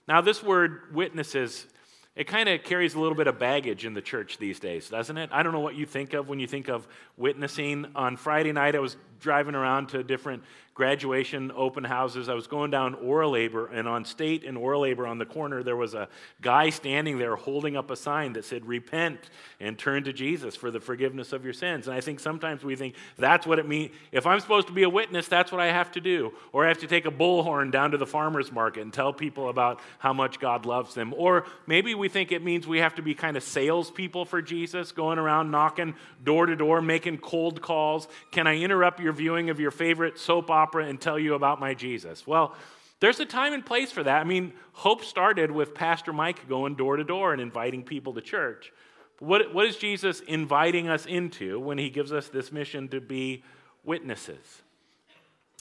Now, 0.07 0.19
this 0.21 0.41
word 0.41 0.93
witnesses, 0.95 1.67
it 2.15 2.23
kind 2.25 2.49
of 2.49 2.63
carries 2.63 2.95
a 2.95 2.99
little 2.99 3.15
bit 3.15 3.27
of 3.27 3.37
baggage 3.37 3.85
in 3.85 3.93
the 3.93 4.01
church 4.01 4.39
these 4.39 4.59
days, 4.59 4.89
doesn't 4.89 5.17
it? 5.17 5.29
I 5.31 5.43
don't 5.43 5.53
know 5.53 5.59
what 5.59 5.75
you 5.75 5.85
think 5.85 6.13
of 6.13 6.27
when 6.27 6.39
you 6.39 6.47
think 6.47 6.67
of 6.67 6.87
witnessing. 7.15 7.85
On 7.95 8.17
Friday 8.17 8.51
night, 8.51 8.75
I 8.75 8.79
was 8.79 8.97
driving 9.19 9.53
around 9.53 9.89
to 9.89 10.03
different 10.03 10.41
graduation 10.81 11.51
open 11.55 11.83
houses. 11.83 12.27
I 12.27 12.33
was 12.33 12.47
going 12.47 12.71
down 12.71 12.95
Oralabor, 12.95 13.69
and 13.71 13.87
on 13.87 14.03
state 14.03 14.43
and 14.43 14.57
Oralabor 14.57 15.07
on 15.07 15.19
the 15.19 15.27
corner, 15.27 15.61
there 15.61 15.75
was 15.75 15.93
a 15.93 16.09
guy 16.41 16.71
standing 16.71 17.19
there 17.19 17.35
holding 17.35 17.77
up 17.77 17.91
a 17.91 17.95
sign 17.95 18.33
that 18.33 18.45
said, 18.45 18.67
Repent 18.67 19.19
and 19.59 19.77
turn 19.77 20.03
to 20.05 20.11
Jesus 20.11 20.55
for 20.55 20.71
the 20.71 20.79
forgiveness 20.79 21.33
of 21.33 21.43
your 21.45 21.53
sins. 21.53 21.87
And 21.87 21.95
I 21.95 22.01
think 22.01 22.19
sometimes 22.19 22.63
we 22.63 22.75
think 22.75 22.95
that's 23.15 23.45
what 23.45 23.59
it 23.59 23.67
means. 23.67 23.91
If 24.11 24.25
I'm 24.25 24.39
supposed 24.39 24.65
to 24.69 24.73
be 24.73 24.81
a 24.81 24.89
witness, 24.89 25.27
that's 25.27 25.51
what 25.51 25.61
I 25.61 25.67
have 25.67 25.91
to 25.91 26.01
do. 26.01 26.33
Or 26.51 26.65
I 26.65 26.69
have 26.69 26.79
to 26.79 26.87
take 26.87 27.05
a 27.05 27.11
bullhorn 27.11 27.69
down 27.71 27.91
to 27.91 27.97
the 27.97 28.07
farmer's 28.07 28.51
market 28.51 28.81
and 28.81 28.91
tell 28.91 29.13
people 29.13 29.49
about 29.49 29.79
how 29.99 30.13
much 30.13 30.39
God 30.39 30.65
loves 30.65 30.95
them. 30.95 31.13
Or 31.15 31.45
maybe 31.67 31.93
we 31.93 32.09
think 32.09 32.31
it 32.31 32.43
means 32.43 32.65
we 32.65 32.79
have 32.79 32.95
to 32.95 33.03
be 33.03 33.13
kind 33.13 33.37
of 33.37 33.43
salespeople 33.43 34.25
for 34.25 34.41
Jesus, 34.41 34.91
going 34.91 35.19
around 35.19 35.51
knocking 35.51 35.93
door 36.25 36.47
to 36.47 36.55
door, 36.55 36.81
making 36.81 37.19
cold 37.19 37.61
calls. 37.61 38.07
Can 38.31 38.47
I 38.47 38.55
interrupt 38.57 38.99
your 38.99 39.13
viewing 39.13 39.51
of 39.51 39.59
your 39.59 39.69
favorite 39.69 40.17
soap 40.17 40.49
opera? 40.49 40.70
opera 40.71 40.85
and 40.85 40.99
tell 41.01 41.19
you 41.19 41.33
about 41.33 41.59
my 41.59 41.73
Jesus. 41.73 42.25
Well, 42.25 42.55
there's 43.01 43.19
a 43.19 43.25
time 43.25 43.51
and 43.53 43.65
place 43.65 43.91
for 43.91 44.03
that. 44.03 44.21
I 44.21 44.23
mean, 44.23 44.53
hope 44.73 45.03
started 45.03 45.51
with 45.51 45.73
Pastor 45.75 46.13
Mike 46.13 46.47
going 46.47 46.75
door 46.75 46.95
to 46.97 47.03
door 47.03 47.33
and 47.33 47.41
inviting 47.41 47.83
people 47.83 48.13
to 48.13 48.21
church. 48.21 48.71
But 49.19 49.25
what, 49.27 49.53
what 49.53 49.65
is 49.65 49.75
Jesus 49.75 50.21
inviting 50.21 50.87
us 50.87 51.05
into 51.05 51.59
when 51.59 51.77
he 51.77 51.89
gives 51.89 52.13
us 52.13 52.29
this 52.29 52.51
mission 52.53 52.87
to 52.89 53.01
be 53.01 53.43
witnesses? 53.83 54.61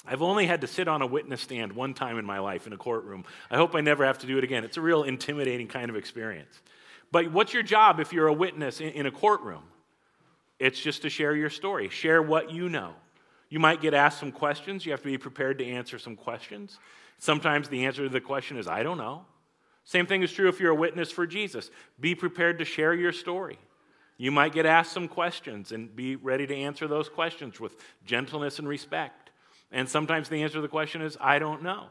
I've 0.07 0.23
only 0.23 0.47
had 0.47 0.61
to 0.61 0.67
sit 0.69 0.87
on 0.87 1.03
a 1.03 1.07
witness 1.07 1.41
stand 1.41 1.73
one 1.73 1.93
time 1.95 2.17
in 2.19 2.25
my 2.25 2.39
life 2.39 2.67
in 2.69 2.73
a 2.73 2.77
courtroom. 2.79 3.25
I 3.51 3.57
hope 3.57 3.75
I 3.75 3.81
never 3.81 4.05
have 4.07 4.19
to 4.19 4.27
do 4.29 4.39
it 4.39 4.45
again. 4.45 4.63
It's 4.65 4.77
a 4.77 4.81
real 4.83 5.03
intimidating 5.03 5.67
kind 5.67 5.91
of 5.91 5.97
experience. 5.97 6.61
But 7.11 7.33
what's 7.33 7.53
your 7.53 7.63
job 7.65 7.99
if 8.01 8.13
you're 8.13 8.29
a 8.29 8.33
witness 8.35 8.81
in, 8.81 8.89
in 8.91 9.07
a 9.07 9.11
courtroom? 9.11 9.63
It's 10.61 10.79
just 10.79 11.03
to 11.03 11.11
share 11.11 11.35
your 11.35 11.51
story, 11.51 11.89
share 11.89 12.23
what 12.23 12.51
you 12.53 12.69
know. 12.69 12.93
You 13.51 13.59
might 13.59 13.81
get 13.83 13.93
asked 13.93 14.21
some 14.21 14.33
questions. 14.33 14.87
You 14.87 14.93
have 14.93 15.03
to 15.03 15.09
be 15.09 15.19
prepared 15.19 15.59
to 15.59 15.67
answer 15.67 15.99
some 15.99 16.17
questions. 16.17 16.79
Sometimes 17.19 17.69
the 17.69 17.85
answer 17.85 18.05
to 18.05 18.09
the 18.09 18.21
question 18.21 18.57
is, 18.57 18.67
I 18.67 18.83
don't 18.83 18.97
know. 18.97 19.27
Same 19.85 20.07
thing 20.07 20.23
is 20.23 20.33
true 20.33 20.49
if 20.49 20.61
you're 20.61 20.71
a 20.71 20.75
witness 20.75 21.11
for 21.11 21.27
Jesus. 21.27 21.71
Be 21.99 22.15
prepared 22.15 22.61
to 22.61 22.65
share 22.65 22.95
your 22.95 23.13
story. 23.13 23.59
You 24.17 24.31
might 24.31 24.53
get 24.53 24.67
asked 24.67 24.93
some 24.93 25.09
questions 25.09 25.73
and 25.73 25.95
be 25.95 26.15
ready 26.15 26.47
to 26.47 26.55
answer 26.55 26.87
those 26.87 27.09
questions 27.09 27.59
with 27.59 27.75
gentleness 28.07 28.59
and 28.59 28.69
respect. 28.69 29.31
And 29.73 29.89
sometimes 29.89 30.29
the 30.29 30.43
answer 30.43 30.57
to 30.57 30.61
the 30.61 30.69
question 30.69 31.03
is, 31.03 31.17
I 31.21 31.39
don't 31.39 31.63
know. 31.63 31.87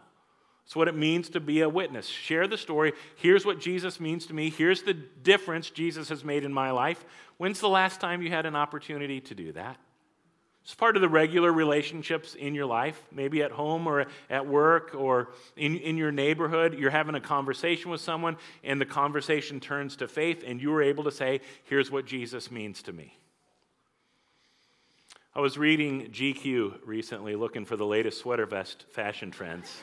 It's 0.66 0.76
what 0.76 0.88
it 0.88 0.96
means 0.96 1.30
to 1.32 1.40
be 1.40 1.62
a 1.62 1.68
witness. 1.70 2.06
Share 2.06 2.48
the 2.48 2.58
story. 2.58 2.94
Here's 3.16 3.46
what 3.46 3.60
Jesus 3.60 4.00
means 4.00 4.28
to 4.28 4.34
me. 4.34 4.50
Here's 4.50 4.84
the 4.84 4.94
difference 4.94 5.72
Jesus 5.72 6.08
has 6.10 6.24
made 6.24 6.44
in 6.46 6.54
my 6.54 6.70
life. 6.72 7.04
When's 7.38 7.60
the 7.60 7.68
last 7.70 8.00
time 8.00 8.22
you 8.22 8.30
had 8.30 8.46
an 8.46 8.56
opportunity 8.56 9.20
to 9.22 9.34
do 9.36 9.52
that? 9.54 9.78
It's 10.64 10.76
part 10.76 10.96
of 10.96 11.02
the 11.02 11.10
regular 11.10 11.52
relationships 11.52 12.36
in 12.36 12.54
your 12.54 12.66
life, 12.66 13.02
maybe 13.12 13.42
at 13.42 13.52
home 13.52 13.88
or 13.88 14.06
at 14.30 14.46
work 14.46 14.94
or 14.96 15.30
in, 15.56 15.78
in 15.78 15.98
your 15.98 16.12
neighborhood. 16.12 16.76
You're 16.78 16.92
having 16.92 17.16
a 17.16 17.22
conversation 17.22 17.90
with 17.90 18.02
someone, 18.02 18.38
and 18.64 18.80
the 18.80 18.86
conversation 18.86 19.60
turns 19.60 19.96
to 19.98 20.08
faith, 20.08 20.44
and 20.46 20.62
you 20.62 20.72
are 20.74 20.82
able 20.84 21.04
to 21.06 21.12
say, 21.12 21.42
Here's 21.64 21.90
what 21.90 22.06
Jesus 22.06 22.52
means 22.52 22.82
to 22.84 22.94
me. 22.94 23.18
I 25.34 25.42
was 25.42 25.58
reading 25.58 26.10
GQ 26.12 26.80
recently, 26.86 27.36
looking 27.36 27.66
for 27.66 27.76
the 27.78 27.86
latest 27.86 28.20
sweater 28.20 28.46
vest 28.46 28.86
fashion 28.92 29.32
trends 29.32 29.82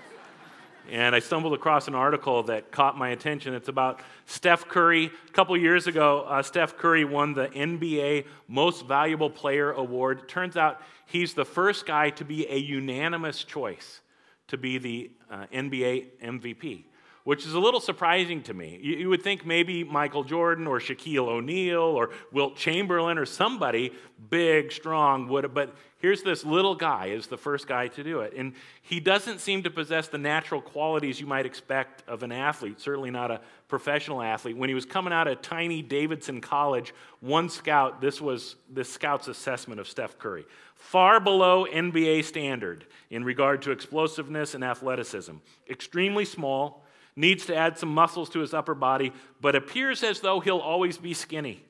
and 0.90 1.14
I 1.14 1.18
stumbled 1.18 1.52
across 1.54 1.88
an 1.88 1.94
article 1.94 2.44
that 2.44 2.70
caught 2.70 2.96
my 2.96 3.10
attention. 3.10 3.54
It's 3.54 3.68
about 3.68 4.00
Steph 4.26 4.66
Curry. 4.68 5.06
A 5.28 5.32
couple 5.32 5.56
years 5.56 5.86
ago, 5.86 6.22
uh, 6.26 6.42
Steph 6.42 6.76
Curry 6.76 7.04
won 7.04 7.32
the 7.34 7.48
NBA 7.48 8.26
Most 8.48 8.86
Valuable 8.86 9.30
Player 9.30 9.72
Award. 9.72 10.28
Turns 10.28 10.56
out 10.56 10.80
he's 11.06 11.34
the 11.34 11.44
first 11.44 11.86
guy 11.86 12.10
to 12.10 12.24
be 12.24 12.48
a 12.50 12.56
unanimous 12.56 13.44
choice 13.44 14.00
to 14.48 14.56
be 14.56 14.78
the 14.78 15.10
uh, 15.30 15.46
NBA 15.52 16.06
MVP 16.22 16.84
which 17.26 17.44
is 17.44 17.54
a 17.54 17.58
little 17.58 17.80
surprising 17.80 18.40
to 18.40 18.54
me. 18.54 18.78
You, 18.80 18.98
you 18.98 19.08
would 19.08 19.20
think 19.20 19.44
maybe 19.44 19.82
Michael 19.82 20.22
Jordan 20.22 20.68
or 20.68 20.78
Shaquille 20.78 21.26
O'Neal 21.26 21.80
or 21.80 22.10
Wilt 22.30 22.54
Chamberlain 22.54 23.18
or 23.18 23.26
somebody 23.26 23.90
big, 24.30 24.70
strong 24.70 25.26
would, 25.26 25.52
but 25.52 25.74
here's 25.98 26.22
this 26.22 26.44
little 26.44 26.76
guy 26.76 27.06
is 27.06 27.26
the 27.26 27.36
first 27.36 27.66
guy 27.66 27.88
to 27.88 28.04
do 28.04 28.20
it. 28.20 28.32
And 28.36 28.52
he 28.80 29.00
doesn't 29.00 29.40
seem 29.40 29.64
to 29.64 29.70
possess 29.70 30.06
the 30.06 30.18
natural 30.18 30.62
qualities 30.62 31.18
you 31.20 31.26
might 31.26 31.46
expect 31.46 32.08
of 32.08 32.22
an 32.22 32.30
athlete, 32.30 32.80
certainly 32.80 33.10
not 33.10 33.32
a 33.32 33.40
professional 33.66 34.22
athlete. 34.22 34.56
When 34.56 34.68
he 34.68 34.74
was 34.76 34.84
coming 34.86 35.12
out 35.12 35.26
of 35.26 35.42
tiny 35.42 35.82
Davidson 35.82 36.40
College, 36.40 36.94
one 37.18 37.48
scout, 37.48 38.00
this 38.00 38.20
was 38.20 38.54
this 38.70 38.88
scout's 38.88 39.26
assessment 39.26 39.80
of 39.80 39.88
Steph 39.88 40.16
Curry, 40.16 40.44
far 40.76 41.18
below 41.18 41.66
NBA 41.68 42.22
standard 42.24 42.86
in 43.10 43.24
regard 43.24 43.62
to 43.62 43.72
explosiveness 43.72 44.54
and 44.54 44.62
athleticism. 44.62 45.32
Extremely 45.68 46.24
small, 46.24 46.84
needs 47.16 47.46
to 47.46 47.56
add 47.56 47.78
some 47.78 47.88
muscles 47.88 48.28
to 48.30 48.40
his 48.40 48.54
upper 48.54 48.74
body, 48.74 49.12
but 49.40 49.56
appears 49.56 50.04
as 50.04 50.20
though 50.20 50.38
he'll 50.40 50.58
always 50.58 50.98
be 50.98 51.14
skinny. 51.14 51.62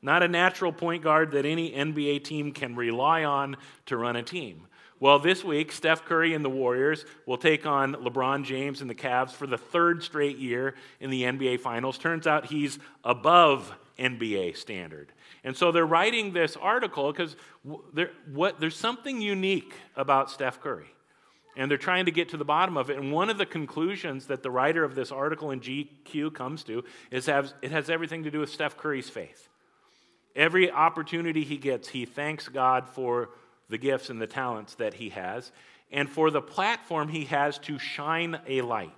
Not 0.00 0.22
a 0.22 0.28
natural 0.28 0.72
point 0.72 1.02
guard 1.02 1.32
that 1.32 1.44
any 1.44 1.72
NBA 1.72 2.24
team 2.24 2.52
can 2.52 2.76
rely 2.76 3.24
on 3.24 3.56
to 3.86 3.96
run 3.96 4.16
a 4.16 4.22
team. 4.22 4.68
Well, 5.00 5.18
this 5.18 5.42
week, 5.42 5.72
Steph 5.72 6.04
Curry 6.04 6.34
and 6.34 6.44
the 6.44 6.48
Warriors 6.50 7.04
will 7.26 7.36
take 7.36 7.66
on 7.66 7.94
LeBron 7.94 8.44
James 8.44 8.80
and 8.80 8.88
the 8.88 8.94
Cavs 8.94 9.32
for 9.32 9.46
the 9.46 9.58
third 9.58 10.02
straight 10.02 10.38
year 10.38 10.76
in 11.00 11.10
the 11.10 11.24
NBA 11.24 11.60
Finals. 11.60 11.98
Turns 11.98 12.26
out 12.26 12.46
he's 12.46 12.78
above 13.02 13.72
NBA 13.98 14.56
standard. 14.56 15.12
And 15.42 15.56
so 15.56 15.72
they're 15.72 15.86
writing 15.86 16.32
this 16.32 16.56
article 16.56 17.12
because 17.12 17.36
there's 17.92 18.76
something 18.76 19.20
unique 19.20 19.74
about 19.96 20.30
Steph 20.30 20.60
Curry. 20.60 20.86
And 21.56 21.70
they're 21.70 21.78
trying 21.78 22.06
to 22.06 22.10
get 22.10 22.30
to 22.30 22.36
the 22.36 22.44
bottom 22.44 22.76
of 22.76 22.90
it. 22.90 22.96
And 22.98 23.12
one 23.12 23.30
of 23.30 23.38
the 23.38 23.46
conclusions 23.46 24.26
that 24.26 24.42
the 24.42 24.50
writer 24.50 24.82
of 24.82 24.94
this 24.94 25.12
article 25.12 25.50
in 25.52 25.60
GQ 25.60 26.34
comes 26.34 26.64
to 26.64 26.84
is 27.10 27.26
has, 27.26 27.54
it 27.62 27.70
has 27.70 27.88
everything 27.88 28.24
to 28.24 28.30
do 28.30 28.40
with 28.40 28.50
Steph 28.50 28.76
Curry's 28.76 29.08
faith. 29.10 29.48
Every 30.34 30.70
opportunity 30.70 31.44
he 31.44 31.56
gets, 31.56 31.88
he 31.88 32.06
thanks 32.06 32.48
God 32.48 32.88
for 32.88 33.30
the 33.68 33.78
gifts 33.78 34.10
and 34.10 34.20
the 34.20 34.26
talents 34.26 34.74
that 34.76 34.94
he 34.94 35.10
has 35.10 35.52
and 35.92 36.08
for 36.08 36.30
the 36.30 36.42
platform 36.42 37.08
he 37.08 37.24
has 37.26 37.58
to 37.60 37.78
shine 37.78 38.38
a 38.48 38.62
light. 38.62 38.90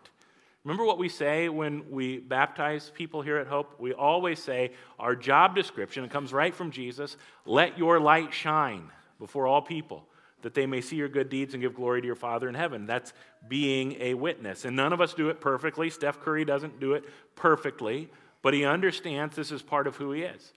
Remember 0.65 0.85
what 0.85 0.99
we 0.99 1.09
say 1.11 1.49
when 1.49 1.89
we 1.91 2.19
baptize 2.19 2.91
people 2.95 3.21
here 3.21 3.37
at 3.37 3.47
Hope? 3.47 3.75
We 3.79 3.93
always 3.93 4.43
say 4.43 4.73
our 4.99 5.15
job 5.15 5.55
description, 5.55 6.05
it 6.05 6.11
comes 6.11 6.33
right 6.33 6.55
from 6.55 6.71
Jesus 6.71 7.19
let 7.45 7.77
your 7.79 8.01
light 8.01 8.33
shine 8.33 8.89
before 9.19 9.47
all 9.47 9.61
people 9.61 10.09
that 10.43 10.55
they 10.55 10.67
may 10.67 10.81
see 10.81 10.97
your 10.97 11.09
good 11.09 11.29
deeds 11.29 11.55
and 11.55 11.63
give 11.63 11.75
glory 11.75 12.01
to 12.01 12.07
your 12.07 12.15
Father 12.17 12.49
in 12.49 12.55
heaven. 12.55 12.87
That's 12.87 13.13
being 13.49 13.97
a 14.01 14.15
witness. 14.15 14.65
And 14.65 14.77
none 14.77 14.93
of 14.93 15.01
us 15.01 15.15
do 15.15 15.29
it 15.29 15.41
perfectly. 15.41 15.91
Steph 15.91 16.21
Curry 16.21 16.45
doesn't 16.45 16.79
do 16.81 16.93
it 16.93 17.05
perfectly, 17.35 18.11
but 18.43 18.55
he 18.55 18.65
understands 18.65 19.35
this 19.37 19.51
is 19.51 19.63
part 19.63 19.87
of 19.87 19.97
who 19.97 20.13
he 20.13 20.23
is. 20.23 20.53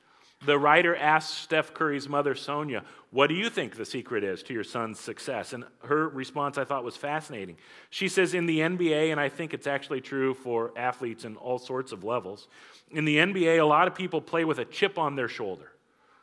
The 0.46 0.58
writer 0.58 0.96
asks 0.96 1.34
Steph 1.34 1.74
Curry's 1.74 2.08
mother, 2.08 2.34
Sonia, 2.34 2.84
What 3.12 3.28
do 3.28 3.34
you 3.34 3.50
think 3.50 3.76
the 3.76 3.86
secret 3.86 4.24
is 4.24 4.42
to 4.44 4.54
your 4.54 4.64
son's 4.64 4.98
success? 4.98 5.52
And 5.52 5.66
her 5.84 6.08
response 6.08 6.58
I 6.58 6.64
thought 6.64 6.86
was 6.86 6.96
fascinating. 6.96 7.58
She 7.90 8.08
says, 8.08 8.34
In 8.34 8.46
the 8.46 8.60
NBA, 8.60 9.12
and 9.12 9.20
I 9.20 9.28
think 9.28 9.54
it's 9.54 9.68
actually 9.68 10.00
true 10.00 10.34
for 10.34 10.72
athletes 10.78 11.26
in 11.26 11.36
all 11.36 11.60
sorts 11.60 11.92
of 11.92 12.06
levels, 12.06 12.48
in 12.92 13.04
the 13.04 13.18
NBA, 13.18 13.60
a 13.60 13.64
lot 13.66 13.88
of 13.88 13.96
people 13.96 14.22
play 14.22 14.46
with 14.46 14.60
a 14.60 14.66
chip 14.66 14.98
on 14.98 15.16
their 15.18 15.28
shoulder. 15.28 15.74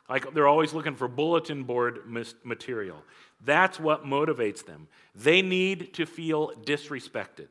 Like 0.08 0.34
they're 0.34 0.46
always 0.48 0.72
looking 0.74 0.94
for 0.96 1.08
bulletin 1.08 1.64
board 1.64 2.02
material. 2.44 2.98
That's 3.44 3.78
what 3.80 4.04
motivates 4.04 4.64
them. 4.64 4.88
They 5.14 5.42
need 5.42 5.94
to 5.94 6.06
feel 6.06 6.52
disrespected. 6.64 7.48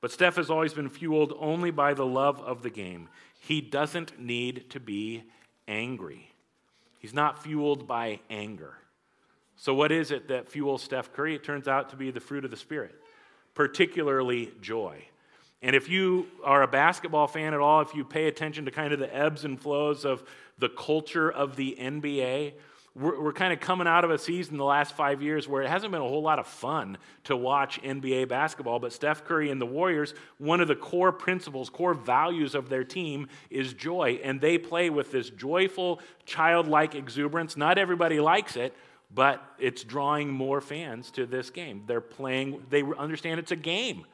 But 0.00 0.10
Steph 0.12 0.36
has 0.36 0.50
always 0.50 0.74
been 0.74 0.88
fueled 0.90 1.34
only 1.40 1.70
by 1.70 1.94
the 1.94 2.06
love 2.06 2.40
of 2.42 2.62
the 2.62 2.70
game. 2.70 3.08
He 3.40 3.60
doesn't 3.60 4.20
need 4.20 4.70
to 4.70 4.80
be 4.80 5.24
angry. 5.66 6.30
He's 6.98 7.14
not 7.14 7.42
fueled 7.42 7.86
by 7.86 8.20
anger. 8.28 8.74
So, 9.56 9.74
what 9.74 9.90
is 9.90 10.10
it 10.10 10.28
that 10.28 10.48
fuels 10.50 10.82
Steph 10.82 11.12
Curry? 11.14 11.34
It 11.34 11.42
turns 11.42 11.66
out 11.66 11.90
to 11.90 11.96
be 11.96 12.10
the 12.10 12.20
fruit 12.20 12.44
of 12.44 12.50
the 12.50 12.56
Spirit, 12.58 12.94
particularly 13.54 14.52
joy. 14.60 15.02
And 15.62 15.74
if 15.74 15.88
you 15.88 16.26
are 16.44 16.62
a 16.62 16.68
basketball 16.68 17.26
fan 17.26 17.54
at 17.54 17.60
all, 17.60 17.80
if 17.80 17.94
you 17.94 18.04
pay 18.04 18.28
attention 18.28 18.66
to 18.66 18.70
kind 18.70 18.92
of 18.92 18.98
the 18.98 19.14
ebbs 19.14 19.44
and 19.44 19.60
flows 19.60 20.04
of 20.04 20.22
the 20.58 20.68
culture 20.68 21.30
of 21.32 21.56
the 21.56 21.74
NBA, 21.80 22.52
we're, 22.94 23.20
we're 23.22 23.32
kind 23.32 23.54
of 23.54 23.60
coming 23.60 23.86
out 23.86 24.04
of 24.04 24.10
a 24.10 24.18
season 24.18 24.58
the 24.58 24.64
last 24.66 24.94
five 24.94 25.22
years 25.22 25.48
where 25.48 25.62
it 25.62 25.68
hasn't 25.68 25.92
been 25.92 26.02
a 26.02 26.06
whole 26.08 26.20
lot 26.22 26.38
of 26.38 26.46
fun 26.46 26.98
to 27.24 27.36
watch 27.36 27.80
NBA 27.82 28.28
basketball. 28.28 28.78
But 28.80 28.92
Steph 28.92 29.24
Curry 29.24 29.50
and 29.50 29.58
the 29.60 29.64
Warriors, 29.66 30.14
one 30.36 30.60
of 30.60 30.68
the 30.68 30.76
core 30.76 31.10
principles, 31.12 31.70
core 31.70 31.94
values 31.94 32.54
of 32.54 32.68
their 32.68 32.84
team 32.84 33.26
is 33.48 33.72
joy. 33.72 34.20
And 34.22 34.40
they 34.40 34.58
play 34.58 34.90
with 34.90 35.10
this 35.10 35.30
joyful, 35.30 36.00
childlike 36.26 36.94
exuberance. 36.94 37.56
Not 37.56 37.78
everybody 37.78 38.20
likes 38.20 38.56
it, 38.56 38.74
but 39.14 39.42
it's 39.58 39.82
drawing 39.84 40.30
more 40.30 40.60
fans 40.60 41.10
to 41.12 41.24
this 41.24 41.48
game. 41.48 41.84
They're 41.86 42.00
playing, 42.02 42.66
they 42.68 42.82
understand 42.82 43.40
it's 43.40 43.52
a 43.52 43.56
game. 43.56 44.04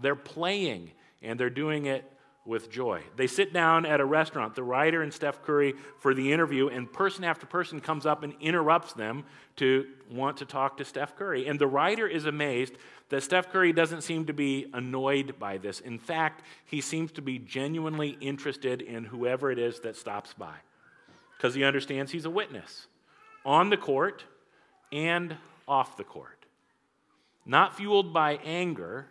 They're 0.00 0.16
playing, 0.16 0.90
and 1.22 1.38
they're 1.38 1.50
doing 1.50 1.86
it 1.86 2.04
with 2.44 2.70
joy. 2.70 3.00
They 3.16 3.28
sit 3.28 3.52
down 3.52 3.86
at 3.86 4.00
a 4.00 4.04
restaurant, 4.04 4.56
the 4.56 4.64
writer 4.64 5.02
and 5.02 5.14
Steph 5.14 5.42
Curry, 5.44 5.74
for 6.00 6.12
the 6.12 6.32
interview, 6.32 6.68
and 6.68 6.92
person 6.92 7.22
after 7.22 7.46
person 7.46 7.80
comes 7.80 8.04
up 8.04 8.24
and 8.24 8.34
interrupts 8.40 8.94
them 8.94 9.24
to 9.56 9.86
want 10.10 10.38
to 10.38 10.44
talk 10.44 10.76
to 10.78 10.84
Steph 10.84 11.14
Curry. 11.14 11.46
And 11.46 11.58
the 11.60 11.68
writer 11.68 12.08
is 12.08 12.26
amazed 12.26 12.74
that 13.10 13.22
Steph 13.22 13.50
Curry 13.52 13.72
doesn't 13.72 14.00
seem 14.02 14.24
to 14.26 14.32
be 14.32 14.66
annoyed 14.72 15.38
by 15.38 15.58
this. 15.58 15.78
In 15.78 16.00
fact, 16.00 16.42
he 16.64 16.80
seems 16.80 17.12
to 17.12 17.22
be 17.22 17.38
genuinely 17.38 18.16
interested 18.20 18.82
in 18.82 19.04
whoever 19.04 19.50
it 19.52 19.58
is 19.58 19.80
that 19.80 19.94
stops 19.96 20.32
by 20.32 20.54
because 21.36 21.54
he 21.54 21.62
understands 21.62 22.10
he's 22.10 22.24
a 22.24 22.30
witness 22.30 22.86
on 23.44 23.70
the 23.70 23.76
court 23.76 24.24
and 24.92 25.36
off 25.68 25.96
the 25.96 26.04
court. 26.04 26.38
Not 27.46 27.76
fueled 27.76 28.12
by 28.12 28.36
anger, 28.44 29.06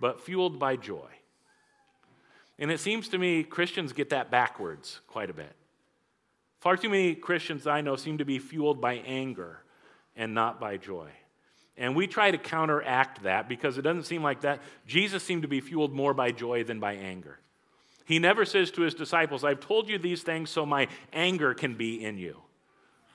but 0.00 0.20
fueled 0.20 0.58
by 0.58 0.76
joy. 0.76 1.08
And 2.58 2.70
it 2.70 2.80
seems 2.80 3.08
to 3.08 3.18
me 3.18 3.42
Christians 3.42 3.92
get 3.92 4.10
that 4.10 4.30
backwards 4.30 5.00
quite 5.06 5.30
a 5.30 5.34
bit. 5.34 5.52
Far 6.60 6.76
too 6.76 6.88
many 6.88 7.14
Christians 7.14 7.66
I 7.66 7.80
know 7.80 7.96
seem 7.96 8.18
to 8.18 8.24
be 8.24 8.38
fueled 8.38 8.80
by 8.80 8.94
anger 8.94 9.60
and 10.16 10.34
not 10.34 10.58
by 10.58 10.76
joy. 10.78 11.10
And 11.76 11.94
we 11.94 12.06
try 12.06 12.30
to 12.30 12.38
counteract 12.38 13.22
that 13.24 13.48
because 13.48 13.76
it 13.76 13.82
doesn't 13.82 14.04
seem 14.04 14.22
like 14.22 14.40
that. 14.40 14.60
Jesus 14.86 15.22
seemed 15.22 15.42
to 15.42 15.48
be 15.48 15.60
fueled 15.60 15.92
more 15.92 16.14
by 16.14 16.30
joy 16.32 16.64
than 16.64 16.80
by 16.80 16.94
anger. 16.94 17.38
He 18.06 18.18
never 18.18 18.46
says 18.46 18.70
to 18.72 18.82
his 18.82 18.94
disciples, 18.94 19.44
I've 19.44 19.60
told 19.60 19.88
you 19.90 19.98
these 19.98 20.22
things 20.22 20.48
so 20.48 20.64
my 20.64 20.88
anger 21.12 21.52
can 21.52 21.74
be 21.74 22.02
in 22.02 22.16
you. 22.16 22.38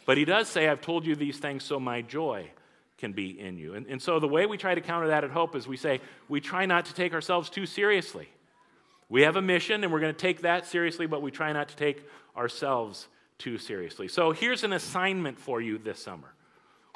But 0.06 0.18
he 0.18 0.26
does 0.26 0.48
say, 0.48 0.68
I've 0.68 0.82
told 0.82 1.06
you 1.08 1.16
these 1.16 1.38
things 1.40 1.64
so 1.64 1.80
my 1.80 2.02
joy 2.04 2.52
can 3.02 3.12
be 3.12 3.38
in 3.38 3.58
you. 3.58 3.74
And, 3.74 3.86
and 3.88 4.02
so 4.02 4.20
the 4.20 4.28
way 4.28 4.46
we 4.46 4.58
try 4.58 4.76
to 4.76 4.80
counter 4.80 5.08
that 5.10 5.26
at 5.26 5.32
Hope 5.32 5.56
is 5.56 5.68
we 5.68 5.76
say, 5.76 6.00
we 6.30 6.40
try 6.40 6.66
not 6.68 6.86
to 6.86 6.94
take 6.94 7.14
ourselves 7.14 7.50
too 7.50 7.66
seriously. 7.66 8.30
We 9.10 9.24
have 9.24 9.36
a 9.36 9.42
mission 9.42 9.84
and 9.84 9.92
we're 9.92 10.00
going 10.00 10.14
to 10.14 10.18
take 10.20 10.42
that 10.44 10.68
seriously, 10.68 11.08
but 11.08 11.22
we 11.24 11.32
try 11.32 11.52
not 11.52 11.68
to 11.70 11.76
take 11.76 12.08
ourselves 12.38 13.08
too 13.40 13.58
seriously. 13.58 14.08
So 14.08 14.32
here's 14.32 14.64
an 14.64 14.72
assignment 14.72 15.38
for 15.40 15.60
you 15.60 15.80
this 15.80 16.02
summer. 16.02 16.32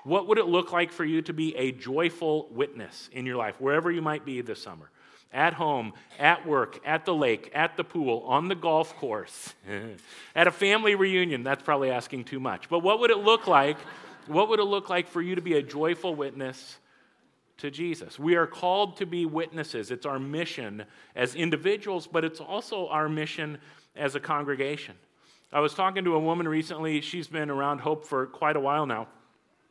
What 0.03 0.27
would 0.27 0.37
it 0.37 0.45
look 0.45 0.71
like 0.71 0.91
for 0.91 1.03
you 1.03 1.23
to 1.23 1.33
be 1.33 1.55
a 1.57 1.71
joyful 1.71 2.47
witness 2.51 3.09
in 3.11 3.25
your 3.25 3.35
life, 3.37 3.59
wherever 3.59 3.91
you 3.91 4.01
might 4.01 4.23
be 4.23 4.39
this 4.41 4.63
summer? 4.63 4.89
at 5.33 5.53
home, 5.53 5.91
at 6.17 6.47
work, 6.47 6.79
at 6.85 7.03
the 7.03 7.13
lake, 7.13 7.51
at 7.53 7.75
the 7.75 7.83
pool, 7.83 8.19
on 8.25 8.47
the 8.47 8.55
golf 8.55 8.95
course, 8.95 9.53
at 10.35 10.47
a 10.47 10.51
family 10.51 10.95
reunion. 10.95 11.43
That's 11.43 11.61
probably 11.61 11.91
asking 11.91 12.23
too 12.25 12.39
much. 12.39 12.69
But 12.69 12.79
what 12.79 13.01
would 13.01 13.11
it 13.11 13.17
look 13.17 13.45
like 13.45 13.75
what 14.27 14.49
would 14.49 14.59
it 14.59 14.63
look 14.63 14.89
like 14.89 15.07
for 15.07 15.21
you 15.21 15.35
to 15.35 15.41
be 15.41 15.53
a 15.53 15.61
joyful 15.61 16.15
witness 16.15 16.77
to 17.57 17.69
Jesus? 17.69 18.17
We 18.17 18.35
are 18.35 18.47
called 18.47 18.97
to 18.97 19.05
be 19.05 19.25
witnesses. 19.25 19.91
It's 19.91 20.05
our 20.05 20.17
mission 20.19 20.85
as 21.15 21.35
individuals, 21.35 22.07
but 22.07 22.25
it's 22.25 22.39
also 22.39 22.87
our 22.87 23.07
mission 23.07 23.59
as 23.95 24.15
a 24.15 24.19
congregation. 24.19 24.95
I 25.53 25.59
was 25.59 25.73
talking 25.73 26.03
to 26.05 26.15
a 26.15 26.19
woman 26.19 26.47
recently. 26.47 27.01
She's 27.01 27.27
been 27.27 27.49
around 27.49 27.79
Hope 27.81 28.05
for 28.05 28.25
quite 28.25 28.55
a 28.55 28.59
while 28.59 28.85
now. 28.85 29.07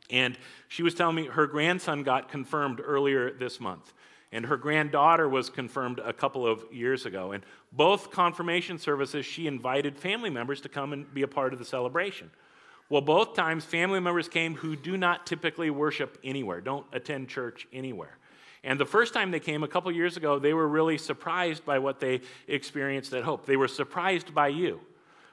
And 0.09 0.37
she 0.67 0.83
was 0.83 0.93
telling 0.93 1.15
me 1.15 1.25
her 1.27 1.47
grandson 1.47 2.03
got 2.03 2.29
confirmed 2.29 2.79
earlier 2.83 3.31
this 3.31 3.59
month. 3.59 3.91
And 4.31 4.45
her 4.45 4.57
granddaughter 4.57 5.27
was 5.27 5.49
confirmed 5.49 5.99
a 5.99 6.13
couple 6.13 6.45
of 6.47 6.63
years 6.71 7.05
ago. 7.05 7.31
And 7.33 7.43
both 7.71 8.11
confirmation 8.11 8.77
services, 8.77 9.25
she 9.25 9.47
invited 9.47 9.97
family 9.97 10.29
members 10.29 10.61
to 10.61 10.69
come 10.69 10.93
and 10.93 11.11
be 11.13 11.23
a 11.23 11.27
part 11.27 11.53
of 11.53 11.59
the 11.59 11.65
celebration. 11.65 12.31
Well, 12.89 13.01
both 13.01 13.33
times, 13.33 13.65
family 13.65 13.99
members 13.99 14.27
came 14.29 14.55
who 14.55 14.75
do 14.75 14.95
not 14.95 15.25
typically 15.25 15.69
worship 15.71 16.19
anywhere, 16.23 16.61
don't 16.61 16.85
attend 16.93 17.29
church 17.29 17.67
anywhere. 17.73 18.17
And 18.63 18.79
the 18.79 18.85
first 18.85 19.13
time 19.13 19.31
they 19.31 19.39
came 19.39 19.63
a 19.63 19.67
couple 19.67 19.91
years 19.91 20.17
ago, 20.17 20.37
they 20.39 20.53
were 20.53 20.67
really 20.67 20.97
surprised 20.97 21.65
by 21.65 21.79
what 21.79 21.99
they 21.99 22.21
experienced 22.47 23.13
at 23.13 23.23
Hope. 23.23 23.45
They 23.45 23.57
were 23.57 23.67
surprised 23.67 24.33
by 24.33 24.49
you. 24.49 24.81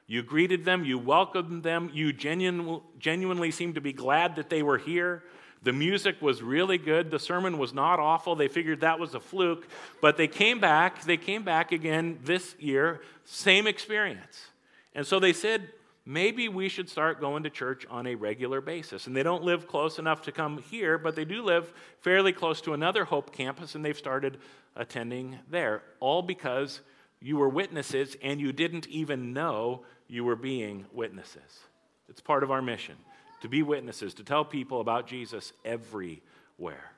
You 0.06 0.22
greeted 0.22 0.64
them, 0.64 0.84
you 0.84 0.98
welcomed 0.98 1.62
them, 1.62 1.90
you 1.92 2.12
genuine, 2.12 2.80
genuinely 2.98 3.50
seemed 3.50 3.74
to 3.76 3.80
be 3.80 3.92
glad 3.92 4.36
that 4.36 4.48
they 4.50 4.62
were 4.62 4.78
here. 4.78 5.22
The 5.62 5.72
music 5.72 6.20
was 6.20 6.42
really 6.42 6.76
good. 6.76 7.10
The 7.10 7.18
sermon 7.20 7.56
was 7.56 7.72
not 7.72 8.00
awful. 8.00 8.34
They 8.34 8.48
figured 8.48 8.80
that 8.80 8.98
was 8.98 9.14
a 9.14 9.20
fluke. 9.20 9.68
But 10.00 10.16
they 10.16 10.26
came 10.26 10.58
back. 10.58 11.02
They 11.02 11.16
came 11.16 11.44
back 11.44 11.70
again 11.70 12.18
this 12.24 12.56
year, 12.58 13.00
same 13.24 13.66
experience. 13.66 14.46
And 14.94 15.06
so 15.06 15.20
they 15.20 15.32
said 15.32 15.68
maybe 16.04 16.48
we 16.48 16.68
should 16.68 16.88
start 16.88 17.20
going 17.20 17.42
to 17.44 17.50
church 17.50 17.86
on 17.90 18.06
a 18.06 18.14
regular 18.14 18.60
basis. 18.60 19.06
And 19.06 19.16
they 19.16 19.22
don't 19.22 19.42
live 19.44 19.68
close 19.68 19.98
enough 19.98 20.22
to 20.22 20.32
come 20.32 20.58
here, 20.58 20.98
but 20.98 21.14
they 21.16 21.24
do 21.24 21.42
live 21.42 21.72
fairly 22.00 22.32
close 22.32 22.60
to 22.62 22.74
another 22.74 23.04
Hope 23.04 23.32
campus, 23.32 23.74
and 23.74 23.84
they've 23.84 23.96
started 23.96 24.38
attending 24.74 25.38
there, 25.50 25.82
all 26.00 26.22
because 26.22 26.80
you 27.20 27.36
were 27.36 27.48
witnesses 27.48 28.16
and 28.22 28.40
you 28.40 28.52
didn't 28.52 28.88
even 28.88 29.32
know 29.32 29.82
you 30.08 30.24
were 30.24 30.34
being 30.36 30.86
witnesses. 30.92 31.60
It's 32.08 32.20
part 32.20 32.42
of 32.42 32.50
our 32.50 32.62
mission 32.62 32.96
to 33.42 33.48
be 33.48 33.62
witnesses, 33.62 34.14
to 34.14 34.24
tell 34.24 34.44
people 34.44 34.80
about 34.80 35.06
Jesus 35.06 35.52
everywhere. 35.64 36.92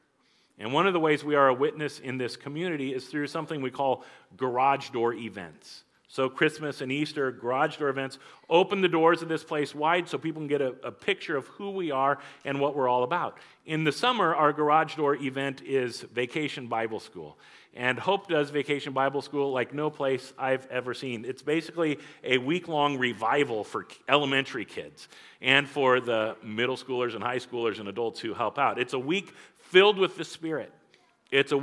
And 0.58 0.72
one 0.72 0.86
of 0.86 0.92
the 0.92 1.00
ways 1.00 1.24
we 1.24 1.34
are 1.34 1.48
a 1.48 1.54
witness 1.54 1.98
in 1.98 2.16
this 2.18 2.36
community 2.36 2.94
is 2.94 3.06
through 3.06 3.26
something 3.28 3.60
we 3.62 3.70
call 3.70 4.04
garage 4.36 4.90
door 4.90 5.14
events. 5.14 5.83
So, 6.14 6.28
Christmas 6.30 6.80
and 6.80 6.92
Easter, 6.92 7.32
garage 7.32 7.78
door 7.78 7.88
events, 7.88 8.20
open 8.48 8.80
the 8.82 8.88
doors 8.88 9.20
of 9.20 9.26
this 9.28 9.42
place 9.42 9.74
wide 9.74 10.08
so 10.08 10.16
people 10.16 10.40
can 10.42 10.46
get 10.46 10.60
a, 10.60 10.76
a, 10.84 10.92
picture 10.92 11.36
of 11.36 11.48
who 11.48 11.70
we 11.70 11.90
are 11.90 12.18
and 12.44 12.60
what 12.60 12.76
we're 12.76 12.86
all 12.88 13.02
about. 13.02 13.38
In 13.66 13.82
the 13.82 13.90
summer, 13.90 14.32
our 14.32 14.52
garage 14.52 14.94
door 14.94 15.16
event 15.16 15.60
is 15.62 16.02
Vacation 16.02 16.68
Bible 16.68 17.00
School. 17.00 17.36
And 17.74 17.98
Hope 17.98 18.28
does 18.28 18.50
Vacation 18.50 18.92
Bible 18.92 19.22
School 19.22 19.50
like 19.52 19.74
no 19.74 19.90
place 19.90 20.32
I've 20.38 20.64
ever 20.70 20.94
seen. 20.94 21.24
It's 21.24 21.42
basically 21.42 21.98
a 22.22 22.38
week 22.38 22.68
long 22.68 22.96
revival 22.96 23.64
for 23.64 23.88
elementary 24.08 24.64
kids 24.66 25.08
and 25.40 25.68
for 25.68 25.98
the 25.98 26.36
middle 26.44 26.76
schoolers 26.76 27.16
and 27.16 27.24
high 27.24 27.40
schoolers 27.40 27.80
and 27.80 27.88
adults 27.88 28.20
who 28.20 28.34
help 28.34 28.56
out. 28.56 28.78
It's 28.78 28.92
a 28.92 29.00
week 29.00 29.32
filled 29.58 29.98
with 29.98 30.16
the 30.16 30.24
Spirit, 30.24 30.72
it's 31.32 31.50
a 31.50 31.58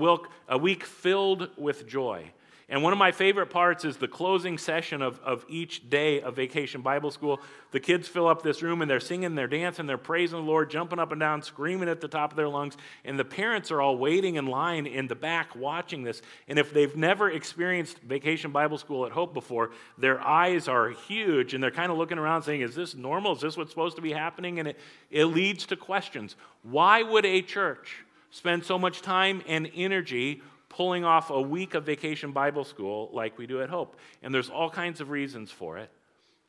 week 0.57 0.83
filled 0.83 1.51
with 1.57 1.87
joy. 1.87 2.33
And 2.71 2.81
one 2.83 2.93
of 2.93 2.99
my 2.99 3.11
favorite 3.11 3.47
parts 3.49 3.83
is 3.83 3.97
the 3.97 4.07
closing 4.07 4.57
session 4.57 5.01
of, 5.01 5.19
of 5.25 5.43
each 5.49 5.89
day 5.89 6.21
of 6.21 6.37
Vacation 6.37 6.79
Bible 6.81 7.11
School. 7.11 7.41
The 7.71 7.81
kids 7.81 8.07
fill 8.07 8.29
up 8.29 8.43
this 8.43 8.63
room 8.63 8.81
and 8.81 8.89
they're 8.89 9.01
singing, 9.01 9.35
they're 9.35 9.45
dancing, 9.49 9.87
they're 9.87 9.97
praising 9.97 10.39
the 10.39 10.45
Lord, 10.45 10.71
jumping 10.71 10.97
up 10.97 11.11
and 11.11 11.19
down, 11.19 11.41
screaming 11.41 11.89
at 11.89 11.99
the 11.99 12.07
top 12.07 12.31
of 12.31 12.37
their 12.37 12.47
lungs. 12.47 12.77
And 13.03 13.19
the 13.19 13.25
parents 13.25 13.71
are 13.71 13.81
all 13.81 13.97
waiting 13.97 14.35
in 14.35 14.45
line 14.45 14.87
in 14.87 15.07
the 15.07 15.15
back 15.15 15.53
watching 15.53 16.03
this. 16.03 16.21
And 16.47 16.57
if 16.57 16.73
they've 16.73 16.95
never 16.95 17.29
experienced 17.29 17.99
Vacation 18.03 18.51
Bible 18.53 18.77
School 18.77 19.05
at 19.05 19.11
Hope 19.11 19.33
before, 19.33 19.71
their 19.97 20.25
eyes 20.25 20.69
are 20.69 20.91
huge 20.91 21.53
and 21.53 21.61
they're 21.61 21.71
kind 21.71 21.91
of 21.91 21.97
looking 21.97 22.19
around 22.19 22.43
saying, 22.43 22.61
Is 22.61 22.73
this 22.73 22.95
normal? 22.95 23.35
Is 23.35 23.41
this 23.41 23.57
what's 23.57 23.71
supposed 23.71 23.97
to 23.97 24.01
be 24.01 24.13
happening? 24.13 24.59
And 24.59 24.69
it, 24.69 24.79
it 25.09 25.25
leads 25.25 25.65
to 25.65 25.75
questions. 25.75 26.37
Why 26.63 27.03
would 27.03 27.25
a 27.25 27.41
church? 27.41 28.05
spend 28.33 28.63
so 28.63 28.79
much 28.79 29.01
time 29.01 29.41
and 29.45 29.69
energy 29.75 30.41
pulling 30.71 31.03
off 31.03 31.29
a 31.31 31.41
week 31.41 31.73
of 31.73 31.83
vacation 31.83 32.31
Bible 32.31 32.63
school 32.63 33.09
like 33.11 33.37
we 33.37 33.45
do 33.45 33.61
at 33.61 33.67
Hope. 33.69 33.97
And 34.23 34.33
there's 34.33 34.49
all 34.49 34.69
kinds 34.69 35.01
of 35.01 35.09
reasons 35.09 35.51
for 35.51 35.77
it, 35.77 35.91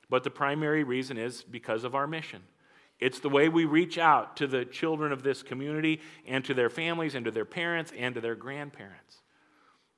but 0.09 0.23
the 0.23 0.31
primary 0.31 0.85
reason 0.85 1.19
is 1.19 1.43
because 1.43 1.83
of 1.83 1.95
our 1.97 2.07
mission. 2.07 2.41
It's 3.01 3.19
the 3.19 3.29
way 3.29 3.49
we 3.49 3.65
reach 3.65 3.99
out 3.99 4.37
to 4.37 4.47
the 4.47 4.65
children 4.65 5.11
of 5.11 5.25
this 5.25 5.43
community 5.43 6.01
and 6.25 6.45
to 6.45 6.55
their 6.55 6.71
families 6.71 7.17
and 7.17 7.25
to 7.25 7.33
their 7.33 7.45
parents 7.45 7.93
and 7.99 8.15
to 8.15 8.21
their 8.21 8.37
grandparents. 8.37 9.22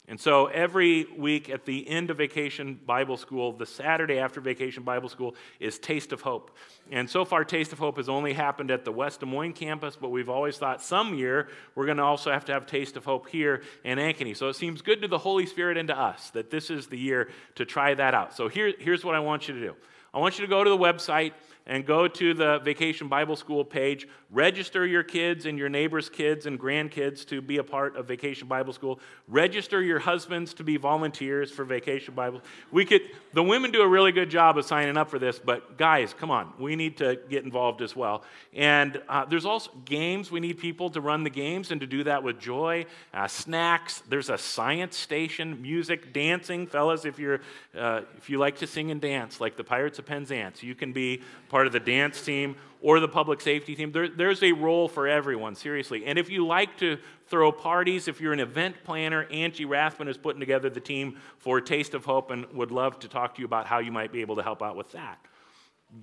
And 0.07 0.21
so 0.21 0.47
every 0.47 1.07
week 1.17 1.49
at 1.49 1.65
the 1.65 1.89
end 1.89 2.11
of 2.11 2.19
vacation 2.19 2.75
Bible 2.85 3.17
school, 3.17 3.53
the 3.53 3.65
Saturday 3.65 4.19
after 4.19 4.39
vacation 4.41 4.83
Bible 4.83 5.09
school 5.09 5.35
is 5.61 5.79
Taste 5.79 6.13
of 6.13 6.21
Hope. 6.21 6.51
And 6.91 7.09
so 7.09 7.25
far, 7.25 7.43
Taste 7.45 7.73
of 7.73 7.79
Hope 7.79 7.97
has 7.97 8.09
only 8.11 8.35
happened 8.35 8.71
at 8.71 8.85
the 8.85 8.93
West 8.93 9.21
Des 9.21 9.27
Moines 9.27 9.55
campus, 9.55 9.97
but 9.97 10.11
we've 10.11 10.29
always 10.29 10.59
thought 10.59 10.83
some 10.83 11.15
year 11.15 11.49
we're 11.75 11.87
going 11.87 11.97
to 11.97 12.03
also 12.03 12.31
have 12.31 12.45
to 12.47 12.53
have 12.53 12.67
Taste 12.67 12.99
of 12.99 13.07
Hope 13.07 13.29
here 13.31 13.63
in 13.83 13.97
Ankeny. 13.99 14.37
So 14.37 14.49
it 14.49 14.55
seems 14.57 14.83
good 14.83 15.01
to 15.01 15.09
the 15.09 15.17
Holy 15.19 15.47
Spirit 15.47 15.79
and 15.79 15.89
to 15.89 15.99
us 15.99 16.29
that 16.31 16.51
this 16.51 16.69
is 16.69 16.87
the 16.87 16.99
year 16.99 17.31
to 17.55 17.65
try 17.65 17.95
that 17.95 18.13
out. 18.15 18.37
So 18.37 18.49
here, 18.49 18.75
here's 18.79 19.05
what 19.07 19.15
I 19.15 19.21
want 19.21 19.49
you 19.49 19.55
to 19.55 19.61
do 19.61 19.75
I 20.13 20.19
want 20.19 20.39
you 20.39 20.45
to 20.45 20.51
go 20.51 20.63
to 20.63 20.71
the 20.71 20.77
website 20.77 21.33
and 21.67 21.87
go 21.87 22.07
to 22.07 22.35
the 22.35 22.59
Vacation 22.59 23.09
Bible 23.09 23.37
School 23.37 23.65
page. 23.65 24.07
Register 24.31 24.85
your 24.85 25.05
kids 25.05 25.47
and 25.47 25.57
your 25.57 25.69
neighbors' 25.69 26.09
kids 26.09 26.47
and 26.47 26.59
grandkids 26.59 27.25
to 27.29 27.41
be 27.41 27.59
a 27.59 27.65
part 27.65 27.97
of 27.97 28.07
Vacation 28.09 28.49
Bible 28.49 28.73
School. 28.73 28.99
Register 29.29 29.81
your 29.81 29.99
husbands 30.01 30.53
to 30.55 30.65
be 30.65 30.77
volunteers 30.77 31.51
for 31.51 31.65
Vacation 31.65 32.15
Bible. 32.15 32.43
We 32.73 32.85
could 32.85 33.03
the 33.33 33.43
women 33.43 33.71
do 33.71 33.83
a 33.83 33.89
really 33.89 34.13
good 34.13 34.31
job 34.31 34.59
of 34.59 34.65
signing 34.65 34.97
up 34.97 35.09
for 35.09 35.19
this, 35.19 35.39
but 35.39 35.77
guys, 35.79 36.15
come 36.15 36.31
on, 36.31 36.53
we 36.59 36.77
need 36.77 36.97
to 36.99 37.19
get 37.29 37.45
involved 37.45 37.81
as 37.83 37.97
well. 37.97 38.23
And 38.55 39.01
uh, 39.09 39.25
there's 39.25 39.47
also 39.47 39.71
games. 39.85 40.31
We 40.31 40.41
need 40.41 40.59
people 40.59 40.91
to 40.91 41.01
run 41.01 41.23
the 41.25 41.31
games 41.31 41.71
and 41.71 41.81
to 41.81 41.87
do 41.87 42.05
that 42.05 42.23
with 42.23 42.39
joy. 42.39 42.87
Uh, 43.13 43.27
snacks. 43.29 44.03
There's 44.09 44.31
a 44.31 44.39
science 44.39 44.97
station, 44.97 45.61
music, 45.63 46.13
dancing, 46.13 46.67
fellas. 46.67 47.05
If 47.05 47.19
you're 47.19 47.41
uh, 47.79 48.01
if 48.19 48.29
you 48.29 48.39
like 48.39 48.59
to 48.59 48.67
sing 48.67 48.91
and 48.91 49.01
dance 49.01 49.41
like 49.41 49.57
the 49.57 49.65
Pirates 49.65 49.99
of 50.01 50.07
Penzance, 50.07 50.63
you 50.63 50.75
can 50.75 50.93
be 50.93 51.23
part 51.55 51.69
of 51.69 51.73
the 51.73 51.79
dance 51.79 52.21
team 52.21 52.57
or 52.83 52.99
the 52.99 53.07
public 53.07 53.41
safety 53.41 53.77
team. 53.77 53.93
There, 53.93 54.09
there's 54.09 54.43
a 54.43 54.51
role 54.51 54.89
for 54.89 55.07
everyone, 55.07 55.55
seriously. 55.55 56.05
And 56.05 56.19
if 56.19 56.29
you 56.29 56.45
like 56.45 56.79
to 56.79 56.99
throw 57.29 57.53
parties, 57.53 58.09
if 58.09 58.21
you're 58.21 58.33
an 58.33 58.41
event 58.41 58.75
planner, 58.83 59.23
Angie 59.31 59.65
Rathman 59.65 60.09
is 60.09 60.17
putting 60.19 60.41
together 60.41 60.69
the 60.69 60.81
team 60.81 61.17
for 61.39 61.61
Taste 61.61 61.95
of 61.95 62.05
Hope 62.05 62.33
and 62.33 62.45
would 62.47 62.73
love 62.73 62.99
to 62.99 63.09
talk 63.09 63.37
to 63.37 63.41
you 63.41 63.45
about 63.45 63.67
how 63.67 63.79
you 63.79 63.93
might 63.93 64.11
be 64.11 64.21
able 64.21 64.35
to 64.35 64.43
help 64.43 64.65
out 64.65 64.75
with 64.75 64.91
that. 64.93 65.17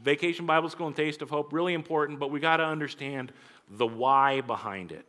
Vacation 0.02 0.46
Bible 0.46 0.70
School 0.70 0.88
and 0.88 0.96
Taste 0.96 1.22
of 1.22 1.30
Hope, 1.30 1.52
really 1.52 1.74
important, 1.74 2.18
but 2.18 2.32
we 2.32 2.40
got 2.40 2.58
to 2.58 2.66
understand 2.66 3.34
the 3.70 3.86
why 3.86 4.40
behind 4.40 4.94
it. 4.94 5.06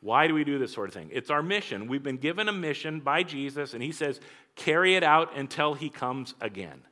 Why 0.00 0.28
do 0.28 0.32
we 0.32 0.44
do 0.44 0.58
this 0.58 0.72
sort 0.72 0.88
of 0.88 0.94
thing? 0.94 1.10
It's 1.12 1.28
our 1.28 1.42
mission. 1.42 1.88
We've 1.88 2.02
been 2.02 2.16
given 2.16 2.48
a 2.48 2.52
mission 2.54 3.00
by 3.00 3.22
Jesus, 3.22 3.74
and 3.74 3.82
He 3.82 3.92
says, 3.92 4.18
carry 4.56 4.94
it 4.96 5.02
out 5.02 5.36
until 5.36 5.74
He 5.74 5.90
comes 5.90 6.32
again. 6.40 6.84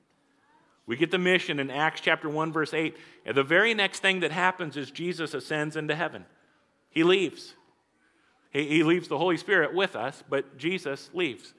We 0.87 0.97
get 0.97 1.11
the 1.11 1.19
mission 1.19 1.59
in 1.59 1.69
Acts 1.69 2.01
chapter 2.01 2.29
1, 2.29 2.53
verse 2.53 2.73
8. 2.73 2.97
And 3.27 3.37
the 3.37 3.43
very 3.43 3.75
next 3.75 4.01
thing 4.01 4.21
that 4.21 4.31
happens 4.31 4.77
is 4.77 4.91
Jesus 4.91 5.35
ascends 5.35 5.77
into 5.77 5.97
heaven. 5.97 6.25
He 6.91 7.03
leaves. 7.03 7.55
He, 8.53 8.67
he 8.69 8.83
leaves 8.85 9.09
the 9.09 9.19
Holy 9.19 9.37
Spirit 9.37 9.75
with 9.75 9.97
us, 9.97 10.23
but 10.31 10.57
Jesus 10.57 11.11
leaves. 11.13 11.55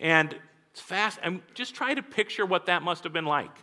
And 0.00 0.34
it's 0.70 0.80
fast. 0.80 1.18
And 1.22 1.42
just 1.54 1.74
try 1.74 1.92
to 1.92 2.02
picture 2.02 2.46
what 2.46 2.66
that 2.66 2.82
must 2.82 3.04
have 3.04 3.12
been 3.12 3.26
like 3.26 3.54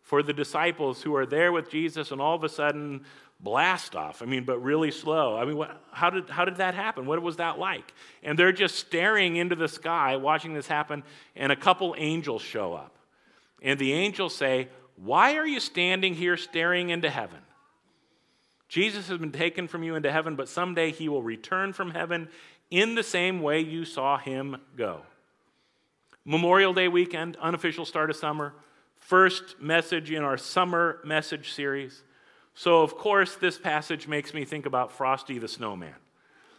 for 0.00 0.22
the 0.22 0.32
disciples 0.32 1.02
who 1.02 1.14
are 1.14 1.26
there 1.26 1.52
with 1.52 1.70
Jesus 1.70 2.10
and 2.10 2.20
all 2.20 2.34
of 2.34 2.42
a 2.42 2.48
sudden 2.48 3.04
blast 3.38 3.94
off. 3.94 4.22
I 4.22 4.24
mean, 4.24 4.44
but 4.44 4.60
really 4.60 4.90
slow. 4.92 5.36
I 5.36 5.44
mean, 5.44 5.58
what, 5.58 5.78
how, 5.92 6.08
did, 6.08 6.30
how 6.30 6.46
did 6.46 6.56
that 6.56 6.74
happen? 6.74 7.04
What 7.04 7.20
was 7.20 7.36
that 7.36 7.58
like? 7.58 7.92
And 8.22 8.38
they're 8.38 8.50
just 8.52 8.76
staring 8.76 9.36
into 9.36 9.56
the 9.56 9.68
sky 9.68 10.16
watching 10.16 10.54
this 10.54 10.68
happen, 10.68 11.02
and 11.36 11.52
a 11.52 11.56
couple 11.56 11.94
angels 11.98 12.40
show 12.40 12.72
up. 12.72 12.96
And 13.62 13.78
the 13.78 13.92
angels 13.92 14.34
say, 14.34 14.68
Why 14.96 15.36
are 15.36 15.46
you 15.46 15.60
standing 15.60 16.14
here 16.14 16.36
staring 16.36 16.90
into 16.90 17.08
heaven? 17.08 17.38
Jesus 18.68 19.08
has 19.08 19.18
been 19.18 19.32
taken 19.32 19.68
from 19.68 19.82
you 19.84 19.94
into 19.94 20.10
heaven, 20.10 20.34
but 20.34 20.48
someday 20.48 20.90
he 20.90 21.08
will 21.08 21.22
return 21.22 21.72
from 21.72 21.90
heaven 21.92 22.28
in 22.70 22.94
the 22.94 23.02
same 23.02 23.40
way 23.40 23.60
you 23.60 23.84
saw 23.84 24.18
him 24.18 24.56
go. 24.76 25.02
Memorial 26.24 26.72
Day 26.74 26.88
weekend, 26.88 27.36
unofficial 27.36 27.84
start 27.84 28.08
of 28.10 28.16
summer, 28.16 28.54
first 28.98 29.60
message 29.60 30.10
in 30.10 30.22
our 30.22 30.38
summer 30.38 31.00
message 31.04 31.52
series. 31.52 32.02
So, 32.54 32.80
of 32.82 32.96
course, 32.96 33.34
this 33.36 33.58
passage 33.58 34.08
makes 34.08 34.32
me 34.34 34.44
think 34.44 34.66
about 34.66 34.92
Frosty 34.92 35.38
the 35.38 35.48
Snowman. 35.48 35.94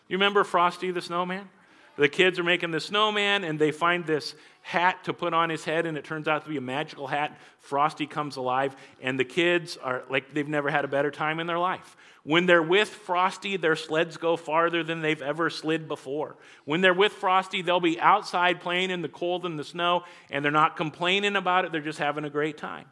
You 0.08 0.18
remember 0.18 0.44
Frosty 0.44 0.92
the 0.92 1.02
Snowman? 1.02 1.50
the 1.96 2.10
kids 2.10 2.40
are 2.40 2.44
making 2.44 2.72
the 2.72 2.80
snowman 2.80 3.44
and 3.44 3.60
they 3.60 3.72
find 3.72 4.06
this 4.06 4.36
hat 4.62 5.04
to 5.04 5.14
put 5.14 5.34
on 5.34 5.50
his 5.50 5.66
head 5.66 5.86
and 5.86 5.98
it 5.98 6.04
turns 6.04 6.28
out 6.28 6.44
to 6.44 6.50
be 6.50 6.58
a 6.58 6.62
magical 6.62 7.08
hat 7.08 7.38
frosty 7.60 8.08
comes 8.08 8.36
alive 8.38 8.76
and 9.02 9.20
the 9.20 9.26
kids 9.26 9.78
are 9.84 10.04
like 10.10 10.34
they've 10.34 10.48
never 10.48 10.70
had 10.70 10.86
a 10.86 10.88
better 10.88 11.12
time 11.12 11.40
in 11.42 11.48
their 11.48 11.60
life 11.60 11.98
when 12.24 12.46
they're 12.46 12.64
with 12.64 12.88
frosty 12.88 13.58
their 13.58 13.76
sleds 13.76 14.16
go 14.16 14.38
farther 14.38 14.82
than 14.82 15.02
they've 15.02 15.22
ever 15.22 15.50
slid 15.50 15.86
before 15.90 16.38
when 16.64 16.80
they're 16.80 16.94
with 16.94 17.12
frosty 17.12 17.62
they'll 17.62 17.82
be 17.82 18.00
outside 18.00 18.62
playing 18.62 18.90
in 18.90 19.02
the 19.02 19.10
cold 19.10 19.46
and 19.46 19.60
the 19.60 19.64
snow 19.66 20.04
and 20.32 20.46
they're 20.46 20.52
not 20.52 20.78
complaining 20.78 21.36
about 21.36 21.66
it 21.66 21.74
they're 21.74 21.82
just 21.82 22.00
having 22.00 22.24
a 22.24 22.30
great 22.30 22.58
time 22.58 22.86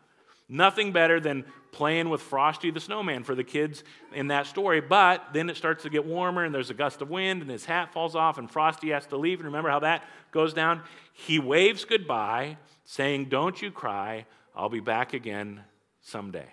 Nothing 0.54 0.92
better 0.92 1.22
than 1.22 1.46
playing 1.72 2.10
with 2.10 2.20
Frosty 2.22 2.72
the 2.72 2.82
Snowman 2.82 3.24
for 3.24 3.36
the 3.36 3.44
kids 3.46 3.86
in 4.14 4.28
that 4.28 4.46
story. 4.46 4.82
But 4.82 5.28
then 5.32 5.50
it 5.50 5.56
starts 5.56 5.84
to 5.84 5.90
get 5.90 6.06
warmer, 6.06 6.44
and 6.44 6.54
there's 6.54 6.70
a 6.70 6.74
gust 6.74 7.02
of 7.02 7.10
wind, 7.10 7.42
and 7.42 7.50
his 7.50 7.64
hat 7.64 7.94
falls 7.94 8.18
off, 8.18 8.38
and 8.38 8.52
Frosty 8.52 8.90
has 8.90 9.06
to 9.08 9.18
leave. 9.18 9.40
And 9.40 9.46
remember 9.46 9.70
how 9.70 9.80
that 9.80 10.04
goes 10.32 10.54
down? 10.54 10.82
He 11.14 11.40
waves 11.40 11.86
goodbye, 11.86 12.58
saying, 12.84 13.30
Don't 13.30 13.62
you 13.62 13.72
cry, 13.72 14.26
I'll 14.54 14.68
be 14.68 14.82
back 14.82 15.14
again 15.14 15.62
someday. 16.02 16.50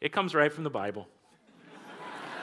It 0.00 0.12
comes 0.12 0.32
right 0.32 0.52
from 0.52 0.62
the 0.62 0.70
Bible. 0.70 1.08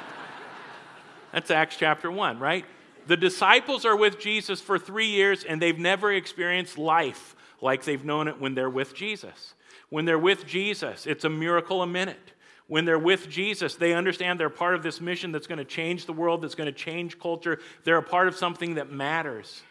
That's 1.31 1.49
Acts 1.49 1.77
chapter 1.77 2.11
1, 2.11 2.39
right? 2.39 2.65
The 3.07 3.15
disciples 3.15 3.85
are 3.85 3.95
with 3.95 4.19
Jesus 4.19 4.59
for 4.59 4.77
three 4.77 5.07
years, 5.07 5.45
and 5.45 5.61
they've 5.61 5.79
never 5.79 6.11
experienced 6.11 6.77
life 6.77 7.37
like 7.61 7.83
they've 7.83 8.03
known 8.05 8.27
it 8.27 8.39
when 8.39 8.55
they're 8.55 8.69
with 8.69 8.93
Jesus. 8.93 9.53
When 9.89 10.05
they're 10.05 10.19
with 10.19 10.45
Jesus, 10.45 11.05
it's 11.05 11.25
a 11.25 11.29
miracle 11.29 11.81
a 11.81 11.87
minute. 11.87 12.33
When 12.67 12.83
they're 12.85 12.99
with 12.99 13.29
Jesus, 13.29 13.75
they 13.75 13.93
understand 13.93 14.39
they're 14.39 14.49
part 14.49 14.75
of 14.75 14.83
this 14.83 14.99
mission 14.99 15.31
that's 15.31 15.47
going 15.47 15.57
to 15.59 15.63
change 15.65 16.05
the 16.05 16.13
world, 16.13 16.41
that's 16.41 16.55
going 16.55 16.65
to 16.65 16.71
change 16.77 17.17
culture. 17.17 17.59
They're 17.85 17.97
a 17.97 18.03
part 18.03 18.27
of 18.27 18.35
something 18.35 18.75
that 18.75 18.91
matters. 18.91 19.61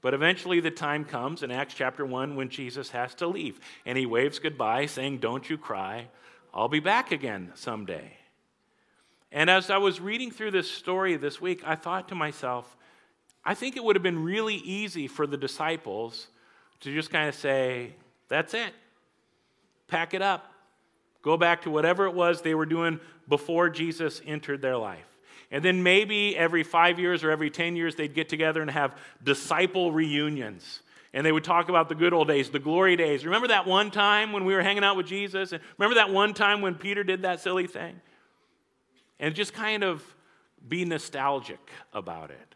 But 0.00 0.14
eventually 0.14 0.60
the 0.60 0.70
time 0.70 1.04
comes 1.04 1.42
in 1.42 1.50
Acts 1.50 1.74
chapter 1.74 2.06
1 2.06 2.34
when 2.36 2.48
Jesus 2.48 2.90
has 2.92 3.14
to 3.16 3.26
leave. 3.26 3.60
And 3.84 3.98
he 3.98 4.06
waves 4.06 4.38
goodbye, 4.38 4.86
saying, 4.86 5.18
Don't 5.18 5.48
you 5.50 5.58
cry. 5.58 6.08
I'll 6.54 6.68
be 6.68 6.80
back 6.80 7.12
again 7.12 7.52
someday. 7.54 8.12
And 9.30 9.50
as 9.50 9.68
I 9.70 9.76
was 9.76 10.00
reading 10.00 10.30
through 10.30 10.52
this 10.52 10.70
story 10.70 11.16
this 11.16 11.38
week, 11.40 11.62
I 11.66 11.76
thought 11.76 12.08
to 12.08 12.14
myself, 12.14 12.76
I 13.44 13.54
think 13.54 13.76
it 13.76 13.84
would 13.84 13.94
have 13.94 14.02
been 14.02 14.24
really 14.24 14.56
easy 14.56 15.06
for 15.06 15.26
the 15.26 15.36
disciples 15.36 16.28
to 16.80 16.92
just 16.92 17.10
kind 17.10 17.28
of 17.28 17.34
say, 17.34 17.92
that's 18.28 18.54
it. 18.54 18.72
Pack 19.88 20.14
it 20.14 20.22
up. 20.22 20.52
Go 21.22 21.36
back 21.36 21.62
to 21.62 21.70
whatever 21.70 22.06
it 22.06 22.14
was 22.14 22.40
they 22.42 22.54
were 22.54 22.66
doing 22.66 22.98
before 23.28 23.68
Jesus 23.68 24.20
entered 24.26 24.62
their 24.62 24.76
life. 24.76 25.04
And 25.50 25.64
then 25.64 25.82
maybe 25.82 26.36
every 26.36 26.62
five 26.62 26.98
years 26.98 27.22
or 27.24 27.30
every 27.30 27.50
10 27.50 27.76
years, 27.76 27.96
they'd 27.96 28.14
get 28.14 28.28
together 28.28 28.62
and 28.62 28.70
have 28.70 28.96
disciple 29.22 29.92
reunions. 29.92 30.80
And 31.12 31.26
they 31.26 31.32
would 31.32 31.44
talk 31.44 31.68
about 31.68 31.88
the 31.88 31.96
good 31.96 32.12
old 32.14 32.28
days, 32.28 32.50
the 32.50 32.60
glory 32.60 32.94
days. 32.96 33.24
Remember 33.24 33.48
that 33.48 33.66
one 33.66 33.90
time 33.90 34.32
when 34.32 34.44
we 34.44 34.54
were 34.54 34.62
hanging 34.62 34.84
out 34.84 34.96
with 34.96 35.06
Jesus? 35.06 35.52
And 35.52 35.60
remember 35.76 35.96
that 35.96 36.10
one 36.10 36.34
time 36.34 36.60
when 36.62 36.76
Peter 36.76 37.02
did 37.02 37.22
that 37.22 37.40
silly 37.40 37.66
thing? 37.66 38.00
And 39.18 39.34
just 39.34 39.52
kind 39.52 39.82
of 39.82 40.02
be 40.66 40.84
nostalgic 40.84 41.60
about 41.92 42.30
it. 42.30 42.49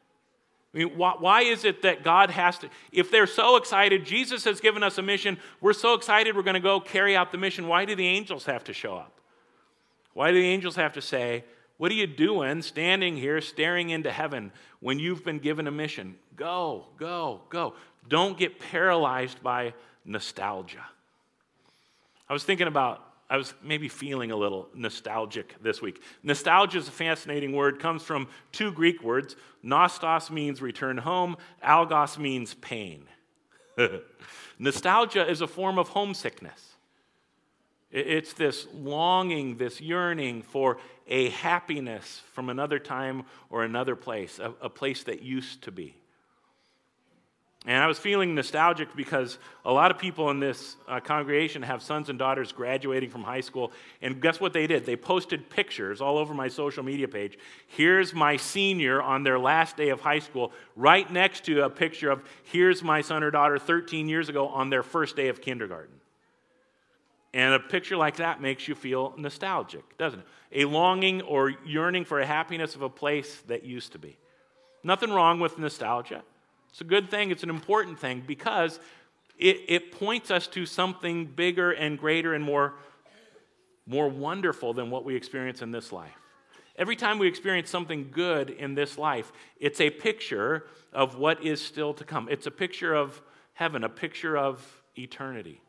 I 0.74 0.78
mean, 0.78 0.96
why, 0.98 1.14
why, 1.18 1.42
is 1.42 1.64
it 1.64 1.82
that 1.82 2.02
God 2.02 2.30
has 2.30 2.58
to, 2.58 2.68
if 2.90 3.10
they're 3.10 3.28
so 3.28 3.54
excited, 3.56 4.04
Jesus 4.04 4.42
has 4.42 4.60
given 4.60 4.82
us 4.82 4.98
a 4.98 5.02
mission, 5.02 5.38
we're 5.60 5.72
so 5.72 5.94
excited 5.94 6.34
we're 6.34 6.42
going 6.42 6.54
to 6.54 6.60
go 6.60 6.80
carry 6.80 7.14
out 7.14 7.30
the 7.30 7.38
mission, 7.38 7.68
why 7.68 7.84
do 7.84 7.94
the 7.94 8.06
angels 8.06 8.44
have 8.46 8.64
to 8.64 8.72
show 8.72 8.96
up? 8.96 9.20
Why 10.14 10.32
do 10.32 10.40
the 10.40 10.48
angels 10.48 10.74
have 10.76 10.92
to 10.94 11.02
say, 11.02 11.44
What 11.76 11.92
are 11.92 11.94
you 11.94 12.06
doing 12.08 12.62
standing 12.62 13.16
here 13.16 13.40
staring 13.40 13.90
into 13.90 14.10
heaven 14.10 14.52
when 14.80 14.98
you've 14.98 15.24
been 15.24 15.38
given 15.38 15.68
a 15.68 15.72
mission? 15.72 16.16
Go, 16.36 16.86
go, 16.98 17.42
go. 17.50 17.74
Don't 18.08 18.36
get 18.36 18.58
paralyzed 18.58 19.42
by 19.42 19.74
nostalgia. 20.04 20.84
I 22.28 22.32
was 22.32 22.42
thinking 22.42 22.66
about 22.66 23.00
I 23.30 23.36
was 23.38 23.54
maybe 23.62 23.88
feeling 23.88 24.30
a 24.30 24.36
little 24.36 24.68
nostalgic 24.74 25.56
this 25.62 25.80
week. 25.80 26.02
Nostalgia 26.22 26.78
is 26.78 26.88
a 26.88 26.92
fascinating 26.92 27.52
word, 27.54 27.78
comes 27.80 28.02
from 28.02 28.28
two 28.52 28.70
Greek 28.70 29.02
words. 29.02 29.34
Nostos 29.64 30.30
means 30.30 30.60
return 30.60 30.98
home, 30.98 31.36
algos 31.64 32.18
means 32.18 32.54
pain. 32.54 33.04
nostalgia 34.58 35.28
is 35.28 35.40
a 35.40 35.46
form 35.46 35.78
of 35.78 35.88
homesickness. 35.88 36.70
It's 37.90 38.32
this 38.32 38.66
longing, 38.74 39.56
this 39.56 39.80
yearning 39.80 40.42
for 40.42 40.78
a 41.06 41.30
happiness 41.30 42.22
from 42.32 42.50
another 42.50 42.78
time 42.78 43.22
or 43.50 43.62
another 43.62 43.94
place, 43.96 44.38
a, 44.38 44.52
a 44.60 44.68
place 44.68 45.04
that 45.04 45.22
used 45.22 45.62
to 45.62 45.70
be. 45.70 45.96
And 47.66 47.78
I 47.82 47.86
was 47.86 47.98
feeling 47.98 48.34
nostalgic 48.34 48.94
because 48.94 49.38
a 49.64 49.72
lot 49.72 49.90
of 49.90 49.98
people 49.98 50.28
in 50.28 50.38
this 50.38 50.76
uh, 50.86 51.00
congregation 51.00 51.62
have 51.62 51.82
sons 51.82 52.10
and 52.10 52.18
daughters 52.18 52.52
graduating 52.52 53.08
from 53.08 53.22
high 53.22 53.40
school. 53.40 53.72
And 54.02 54.20
guess 54.20 54.38
what 54.38 54.52
they 54.52 54.66
did? 54.66 54.84
They 54.84 54.96
posted 54.96 55.48
pictures 55.48 56.02
all 56.02 56.18
over 56.18 56.34
my 56.34 56.48
social 56.48 56.82
media 56.82 57.08
page. 57.08 57.38
Here's 57.68 58.12
my 58.12 58.36
senior 58.36 59.00
on 59.00 59.22
their 59.22 59.38
last 59.38 59.78
day 59.78 59.88
of 59.88 60.02
high 60.02 60.18
school, 60.18 60.52
right 60.76 61.10
next 61.10 61.44
to 61.46 61.64
a 61.64 61.70
picture 61.70 62.10
of 62.10 62.22
here's 62.42 62.82
my 62.82 63.00
son 63.00 63.22
or 63.22 63.30
daughter 63.30 63.58
13 63.58 64.10
years 64.10 64.28
ago 64.28 64.48
on 64.48 64.68
their 64.68 64.82
first 64.82 65.16
day 65.16 65.28
of 65.28 65.40
kindergarten. 65.40 65.94
And 67.32 67.54
a 67.54 67.58
picture 67.60 67.96
like 67.96 68.16
that 68.16 68.42
makes 68.42 68.68
you 68.68 68.74
feel 68.74 69.14
nostalgic, 69.16 69.96
doesn't 69.96 70.20
it? 70.20 70.26
A 70.52 70.64
longing 70.66 71.22
or 71.22 71.48
yearning 71.64 72.04
for 72.04 72.20
a 72.20 72.26
happiness 72.26 72.74
of 72.74 72.82
a 72.82 72.88
place 72.90 73.40
that 73.46 73.64
used 73.64 73.92
to 73.92 73.98
be. 73.98 74.18
Nothing 74.84 75.10
wrong 75.10 75.40
with 75.40 75.58
nostalgia. 75.58 76.22
It's 76.74 76.80
a 76.80 76.82
good 76.84 77.08
thing, 77.08 77.30
it's 77.30 77.44
an 77.44 77.50
important 77.50 78.00
thing 78.00 78.24
because 78.26 78.80
it, 79.38 79.58
it 79.68 79.92
points 79.92 80.32
us 80.32 80.48
to 80.48 80.66
something 80.66 81.24
bigger 81.24 81.70
and 81.70 81.96
greater 81.96 82.34
and 82.34 82.42
more, 82.42 82.72
more 83.86 84.08
wonderful 84.08 84.74
than 84.74 84.90
what 84.90 85.04
we 85.04 85.14
experience 85.14 85.62
in 85.62 85.70
this 85.70 85.92
life. 85.92 86.16
Every 86.74 86.96
time 86.96 87.20
we 87.20 87.28
experience 87.28 87.70
something 87.70 88.10
good 88.10 88.50
in 88.50 88.74
this 88.74 88.98
life, 88.98 89.30
it's 89.60 89.80
a 89.80 89.88
picture 89.88 90.66
of 90.92 91.16
what 91.16 91.44
is 91.44 91.60
still 91.62 91.94
to 91.94 92.02
come. 92.02 92.26
It's 92.28 92.48
a 92.48 92.50
picture 92.50 92.92
of 92.92 93.22
heaven, 93.52 93.84
a 93.84 93.88
picture 93.88 94.36
of 94.36 94.82
eternity. 94.98 95.60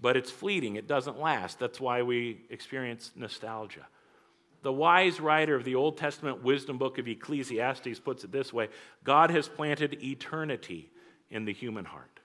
But 0.00 0.16
it's 0.16 0.30
fleeting, 0.30 0.76
it 0.76 0.86
doesn't 0.88 1.20
last. 1.20 1.58
That's 1.58 1.78
why 1.82 2.00
we 2.00 2.40
experience 2.48 3.10
nostalgia. 3.14 3.86
The 4.64 4.72
wise 4.72 5.20
writer 5.20 5.54
of 5.56 5.64
the 5.64 5.74
Old 5.74 5.98
Testament 5.98 6.42
wisdom 6.42 6.78
book 6.78 6.96
of 6.96 7.06
Ecclesiastes 7.06 8.00
puts 8.00 8.24
it 8.24 8.32
this 8.32 8.50
way 8.50 8.70
God 9.04 9.30
has 9.30 9.46
planted 9.46 10.02
eternity 10.02 10.90
in 11.30 11.44
the 11.44 11.52
human 11.52 11.84
heart. 11.84 12.20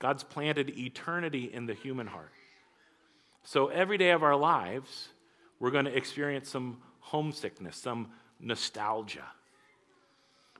God's 0.00 0.24
planted 0.24 0.76
eternity 0.76 1.48
in 1.52 1.66
the 1.66 1.74
human 1.74 2.08
heart. 2.08 2.32
So 3.44 3.68
every 3.68 3.98
day 3.98 4.10
of 4.10 4.24
our 4.24 4.34
lives, 4.34 5.10
we're 5.60 5.70
going 5.70 5.84
to 5.84 5.96
experience 5.96 6.48
some 6.48 6.78
homesickness, 6.98 7.76
some 7.76 8.08
nostalgia. 8.40 9.26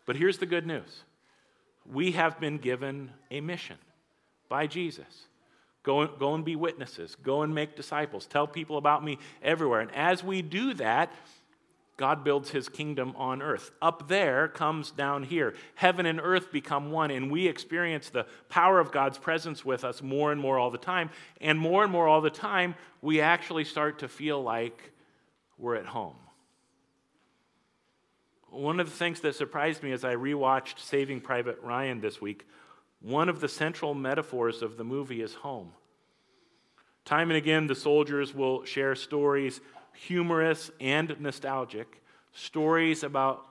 But 0.07 0.15
here's 0.15 0.39
the 0.39 0.47
good 0.47 0.65
news 0.65 1.03
we 1.85 2.13
have 2.13 2.39
been 2.39 2.59
given 2.59 3.11
a 3.33 3.41
mission 3.41 3.79
by 4.49 4.69
Jesus. 4.69 5.25
Go, 5.83 6.07
go 6.07 6.35
and 6.35 6.45
be 6.45 6.57
witnesses. 6.57 7.17
Go 7.23 7.43
and 7.43 7.55
make 7.55 7.75
disciples. 7.77 8.27
Tell 8.27 8.47
people 8.47 8.77
about 8.77 9.03
me 9.03 9.19
everywhere. 9.43 9.81
And 9.81 9.95
as 9.95 10.23
we 10.23 10.43
do 10.43 10.75
that, 10.75 11.11
God 11.97 12.23
builds 12.25 12.51
his 12.51 12.69
kingdom 12.69 13.15
on 13.17 13.41
earth. 13.43 13.71
Up 13.81 14.09
there 14.09 14.49
comes 14.49 14.91
down 14.91 15.23
here. 15.23 15.55
Heaven 15.75 16.05
and 16.07 16.21
earth 16.21 16.51
become 16.53 16.91
one, 16.91 17.11
and 17.11 17.31
we 17.31 17.47
experience 17.47 18.09
the 18.11 18.27
power 18.49 18.79
of 18.81 18.93
God's 18.93 19.19
presence 19.19 19.65
with 19.65 19.85
us 19.85 20.03
more 20.03 20.33
and 20.33 20.41
more 20.41 20.59
all 20.59 20.71
the 20.71 20.79
time. 20.79 21.11
And 21.41 21.59
more 21.59 21.83
and 21.83 21.93
more 21.93 22.09
all 22.09 22.21
the 22.21 22.31
time, 22.31 22.75
we 23.01 23.21
actually 23.21 23.65
start 23.65 24.01
to 24.01 24.09
feel 24.09 24.43
like 24.43 24.93
we're 25.59 25.77
at 25.77 25.87
home. 25.87 26.17
One 28.51 28.81
of 28.81 28.89
the 28.91 28.97
things 28.97 29.21
that 29.21 29.35
surprised 29.35 29.83
me 29.83 29.93
as 29.93 30.05
I 30.05 30.15
rewatched 30.15 30.79
Saving 30.79 31.21
Private 31.21 31.61
Ryan 31.63 32.01
this 32.01 32.21
week 32.21 32.47
one 33.01 33.29
of 33.31 33.41
the 33.41 33.49
central 33.49 33.95
metaphors 33.95 34.61
of 34.61 34.77
the 34.77 34.85
movie 34.85 35.23
is 35.23 35.35
home. 35.35 35.73
Time 37.07 37.31
and 37.31 37.37
again, 37.39 37.67
the 37.67 37.75
soldiers 37.75 38.35
will 38.35 38.65
share 38.65 38.95
stories, 38.95 39.61
humorous 39.95 40.71
and 40.81 41.17
nostalgic, 41.19 42.03
stories 42.33 43.03
about 43.03 43.45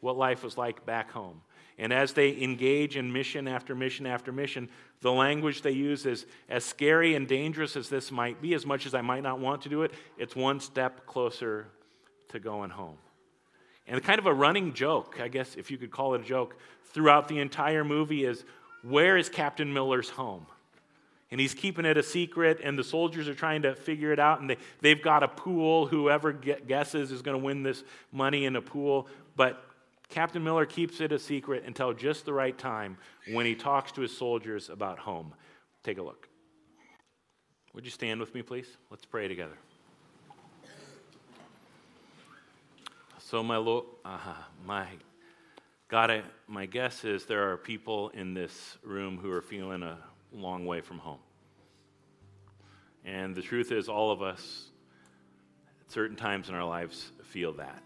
what 0.00 0.16
life 0.16 0.44
was 0.44 0.56
like 0.56 0.86
back 0.86 1.10
home. 1.10 1.42
And 1.76 1.92
as 1.92 2.12
they 2.12 2.40
engage 2.40 2.96
in 2.96 3.12
mission 3.12 3.46
after 3.48 3.74
mission 3.74 4.06
after 4.06 4.32
mission, 4.32 4.68
the 5.00 5.12
language 5.12 5.62
they 5.62 5.70
use 5.72 6.06
is 6.06 6.26
as 6.48 6.64
scary 6.64 7.14
and 7.14 7.26
dangerous 7.26 7.76
as 7.76 7.88
this 7.88 8.10
might 8.12 8.40
be, 8.40 8.54
as 8.54 8.64
much 8.64 8.86
as 8.86 8.94
I 8.94 9.00
might 9.00 9.22
not 9.22 9.38
want 9.40 9.62
to 9.62 9.68
do 9.68 9.82
it, 9.82 9.92
it's 10.16 10.34
one 10.36 10.60
step 10.60 11.04
closer 11.06 11.68
to 12.28 12.38
going 12.40 12.70
home. 12.70 12.98
And 13.88 14.02
kind 14.02 14.18
of 14.18 14.26
a 14.26 14.34
running 14.34 14.72
joke, 14.72 15.18
I 15.20 15.28
guess 15.28 15.56
if 15.56 15.70
you 15.70 15.78
could 15.78 15.90
call 15.90 16.14
it 16.14 16.20
a 16.20 16.24
joke, 16.24 16.56
throughout 16.92 17.26
the 17.28 17.38
entire 17.40 17.84
movie 17.84 18.24
is 18.24 18.44
where 18.88 19.16
is 19.16 19.28
Captain 19.28 19.72
Miller's 19.72 20.10
home? 20.10 20.46
And 21.30 21.38
he's 21.38 21.52
keeping 21.52 21.84
it 21.84 21.98
a 21.98 22.02
secret, 22.02 22.60
and 22.64 22.78
the 22.78 22.84
soldiers 22.84 23.28
are 23.28 23.34
trying 23.34 23.62
to 23.62 23.74
figure 23.74 24.12
it 24.14 24.18
out, 24.18 24.40
and 24.40 24.48
they, 24.48 24.56
they've 24.80 25.02
got 25.02 25.22
a 25.22 25.28
pool. 25.28 25.86
Whoever 25.86 26.32
guesses 26.32 27.12
is 27.12 27.20
going 27.20 27.38
to 27.38 27.44
win 27.44 27.62
this 27.62 27.84
money 28.12 28.46
in 28.46 28.56
a 28.56 28.62
pool. 28.62 29.08
But 29.36 29.62
Captain 30.08 30.42
Miller 30.42 30.64
keeps 30.64 31.02
it 31.02 31.12
a 31.12 31.18
secret 31.18 31.64
until 31.66 31.92
just 31.92 32.24
the 32.24 32.32
right 32.32 32.56
time 32.56 32.96
when 33.32 33.44
he 33.44 33.54
talks 33.54 33.92
to 33.92 34.00
his 34.00 34.16
soldiers 34.16 34.70
about 34.70 34.98
home. 34.98 35.34
Take 35.84 35.98
a 35.98 36.02
look. 36.02 36.28
Would 37.74 37.84
you 37.84 37.90
stand 37.90 38.20
with 38.20 38.34
me, 38.34 38.40
please? 38.40 38.68
Let's 38.90 39.04
pray 39.04 39.28
together. 39.28 39.58
So, 43.18 43.42
my 43.42 43.58
Lord, 43.58 43.84
uh, 44.06 44.08
uh-huh, 44.08 44.32
my 44.64 44.86
God, 45.88 46.10
I, 46.10 46.22
my 46.46 46.66
guess 46.66 47.02
is 47.04 47.24
there 47.24 47.50
are 47.50 47.56
people 47.56 48.10
in 48.10 48.34
this 48.34 48.76
room 48.84 49.16
who 49.16 49.30
are 49.32 49.40
feeling 49.40 49.82
a 49.82 49.96
long 50.32 50.66
way 50.66 50.82
from 50.82 50.98
home. 50.98 51.18
And 53.06 53.34
the 53.34 53.40
truth 53.40 53.72
is, 53.72 53.88
all 53.88 54.10
of 54.10 54.20
us 54.20 54.66
at 55.86 55.90
certain 55.90 56.14
times 56.16 56.50
in 56.50 56.54
our 56.54 56.64
lives 56.66 57.10
feel 57.24 57.54
that. 57.54 57.82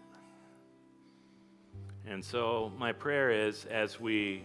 And 2.05 2.23
so, 2.25 2.73
my 2.77 2.91
prayer 2.91 3.31
is 3.31 3.63
as 3.65 4.01
we 4.01 4.43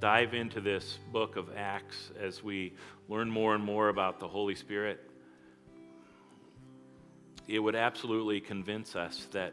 dive 0.00 0.32
into 0.32 0.62
this 0.62 0.98
book 1.12 1.36
of 1.36 1.50
Acts, 1.54 2.10
as 2.18 2.42
we 2.42 2.72
learn 3.10 3.30
more 3.30 3.54
and 3.54 3.62
more 3.62 3.90
about 3.90 4.20
the 4.20 4.28
Holy 4.28 4.54
Spirit, 4.54 4.98
it 7.46 7.58
would 7.58 7.74
absolutely 7.76 8.40
convince 8.40 8.96
us 8.96 9.28
that 9.32 9.52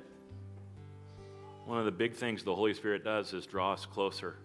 one 1.65 1.77
of 1.79 1.85
the 1.85 1.91
big 1.91 2.13
things 2.13 2.43
the 2.43 2.53
Holy 2.55 2.73
Spirit 2.73 3.03
does 3.03 3.33
is 3.33 3.45
draw 3.45 3.73
us 3.73 3.85
closer 3.85 4.35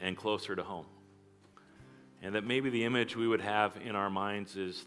and 0.00 0.16
closer 0.16 0.56
to 0.56 0.62
home. 0.62 0.86
And 2.20 2.34
that 2.34 2.44
maybe 2.44 2.68
the 2.68 2.84
image 2.84 3.14
we 3.14 3.28
would 3.28 3.40
have 3.40 3.76
in 3.84 3.94
our 3.94 4.10
minds 4.10 4.56
is 4.56 4.84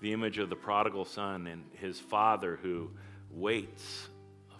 the 0.00 0.12
image 0.12 0.38
of 0.38 0.48
the 0.48 0.56
prodigal 0.56 1.04
son 1.04 1.46
and 1.46 1.64
his 1.74 2.00
father 2.00 2.58
who 2.62 2.90
waits 3.30 4.08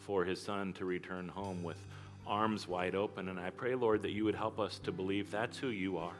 for 0.01 0.25
his 0.25 0.41
son 0.41 0.73
to 0.75 0.85
return 0.85 1.29
home 1.29 1.63
with 1.63 1.79
arms 2.27 2.69
wide 2.69 2.95
open. 2.95 3.29
And 3.29 3.41
I 3.41 3.51
pray, 3.51 3.75
Lord, 3.75 4.03
that 4.03 4.11
you 4.11 4.25
would 4.25 4.35
help 4.35 4.59
us 4.59 4.79
to 4.81 4.93
believe 4.93 5.31
that's 5.31 5.57
who 5.57 5.69
you 5.69 5.97
are. 5.97 6.15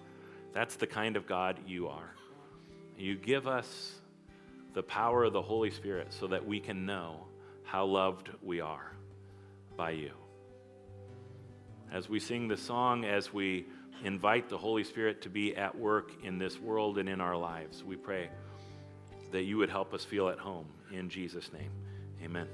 That's 0.55 0.77
the 0.77 0.87
kind 0.87 1.17
of 1.17 1.27
God 1.27 1.59
you 1.67 1.89
are. 1.89 2.15
You 2.99 3.17
give 3.17 3.47
us 3.47 3.93
the 4.73 4.83
power 4.83 5.25
of 5.25 5.35
the 5.35 5.43
Holy 5.43 5.71
Spirit 5.71 6.09
so 6.11 6.27
that 6.29 6.47
we 6.47 6.59
can 6.61 6.87
know 6.87 7.21
how 7.65 7.85
loved 7.85 8.31
we 8.43 8.61
are 8.61 8.96
by 9.77 9.91
you. 9.91 10.11
As 11.93 12.09
we 12.09 12.19
sing 12.19 12.49
the 12.49 12.57
song, 12.57 13.05
as 13.05 13.33
we 13.33 13.67
invite 14.03 14.49
the 14.49 14.59
Holy 14.59 14.85
Spirit 14.85 15.23
to 15.23 15.29
be 15.29 15.55
at 15.57 15.77
work 15.79 16.11
in 16.25 16.39
this 16.39 16.59
world 16.59 16.99
and 16.99 17.09
in 17.09 17.21
our 17.21 17.37
lives, 17.37 17.85
we 17.85 17.97
pray 17.97 18.31
that 19.33 19.43
you 19.43 19.59
would 19.59 19.71
help 19.71 19.95
us 19.95 20.05
feel 20.05 20.29
at 20.29 20.39
home. 20.39 20.67
In 20.93 21.09
Jesus' 21.09 21.53
name, 21.53 21.71
amen. 22.25 22.47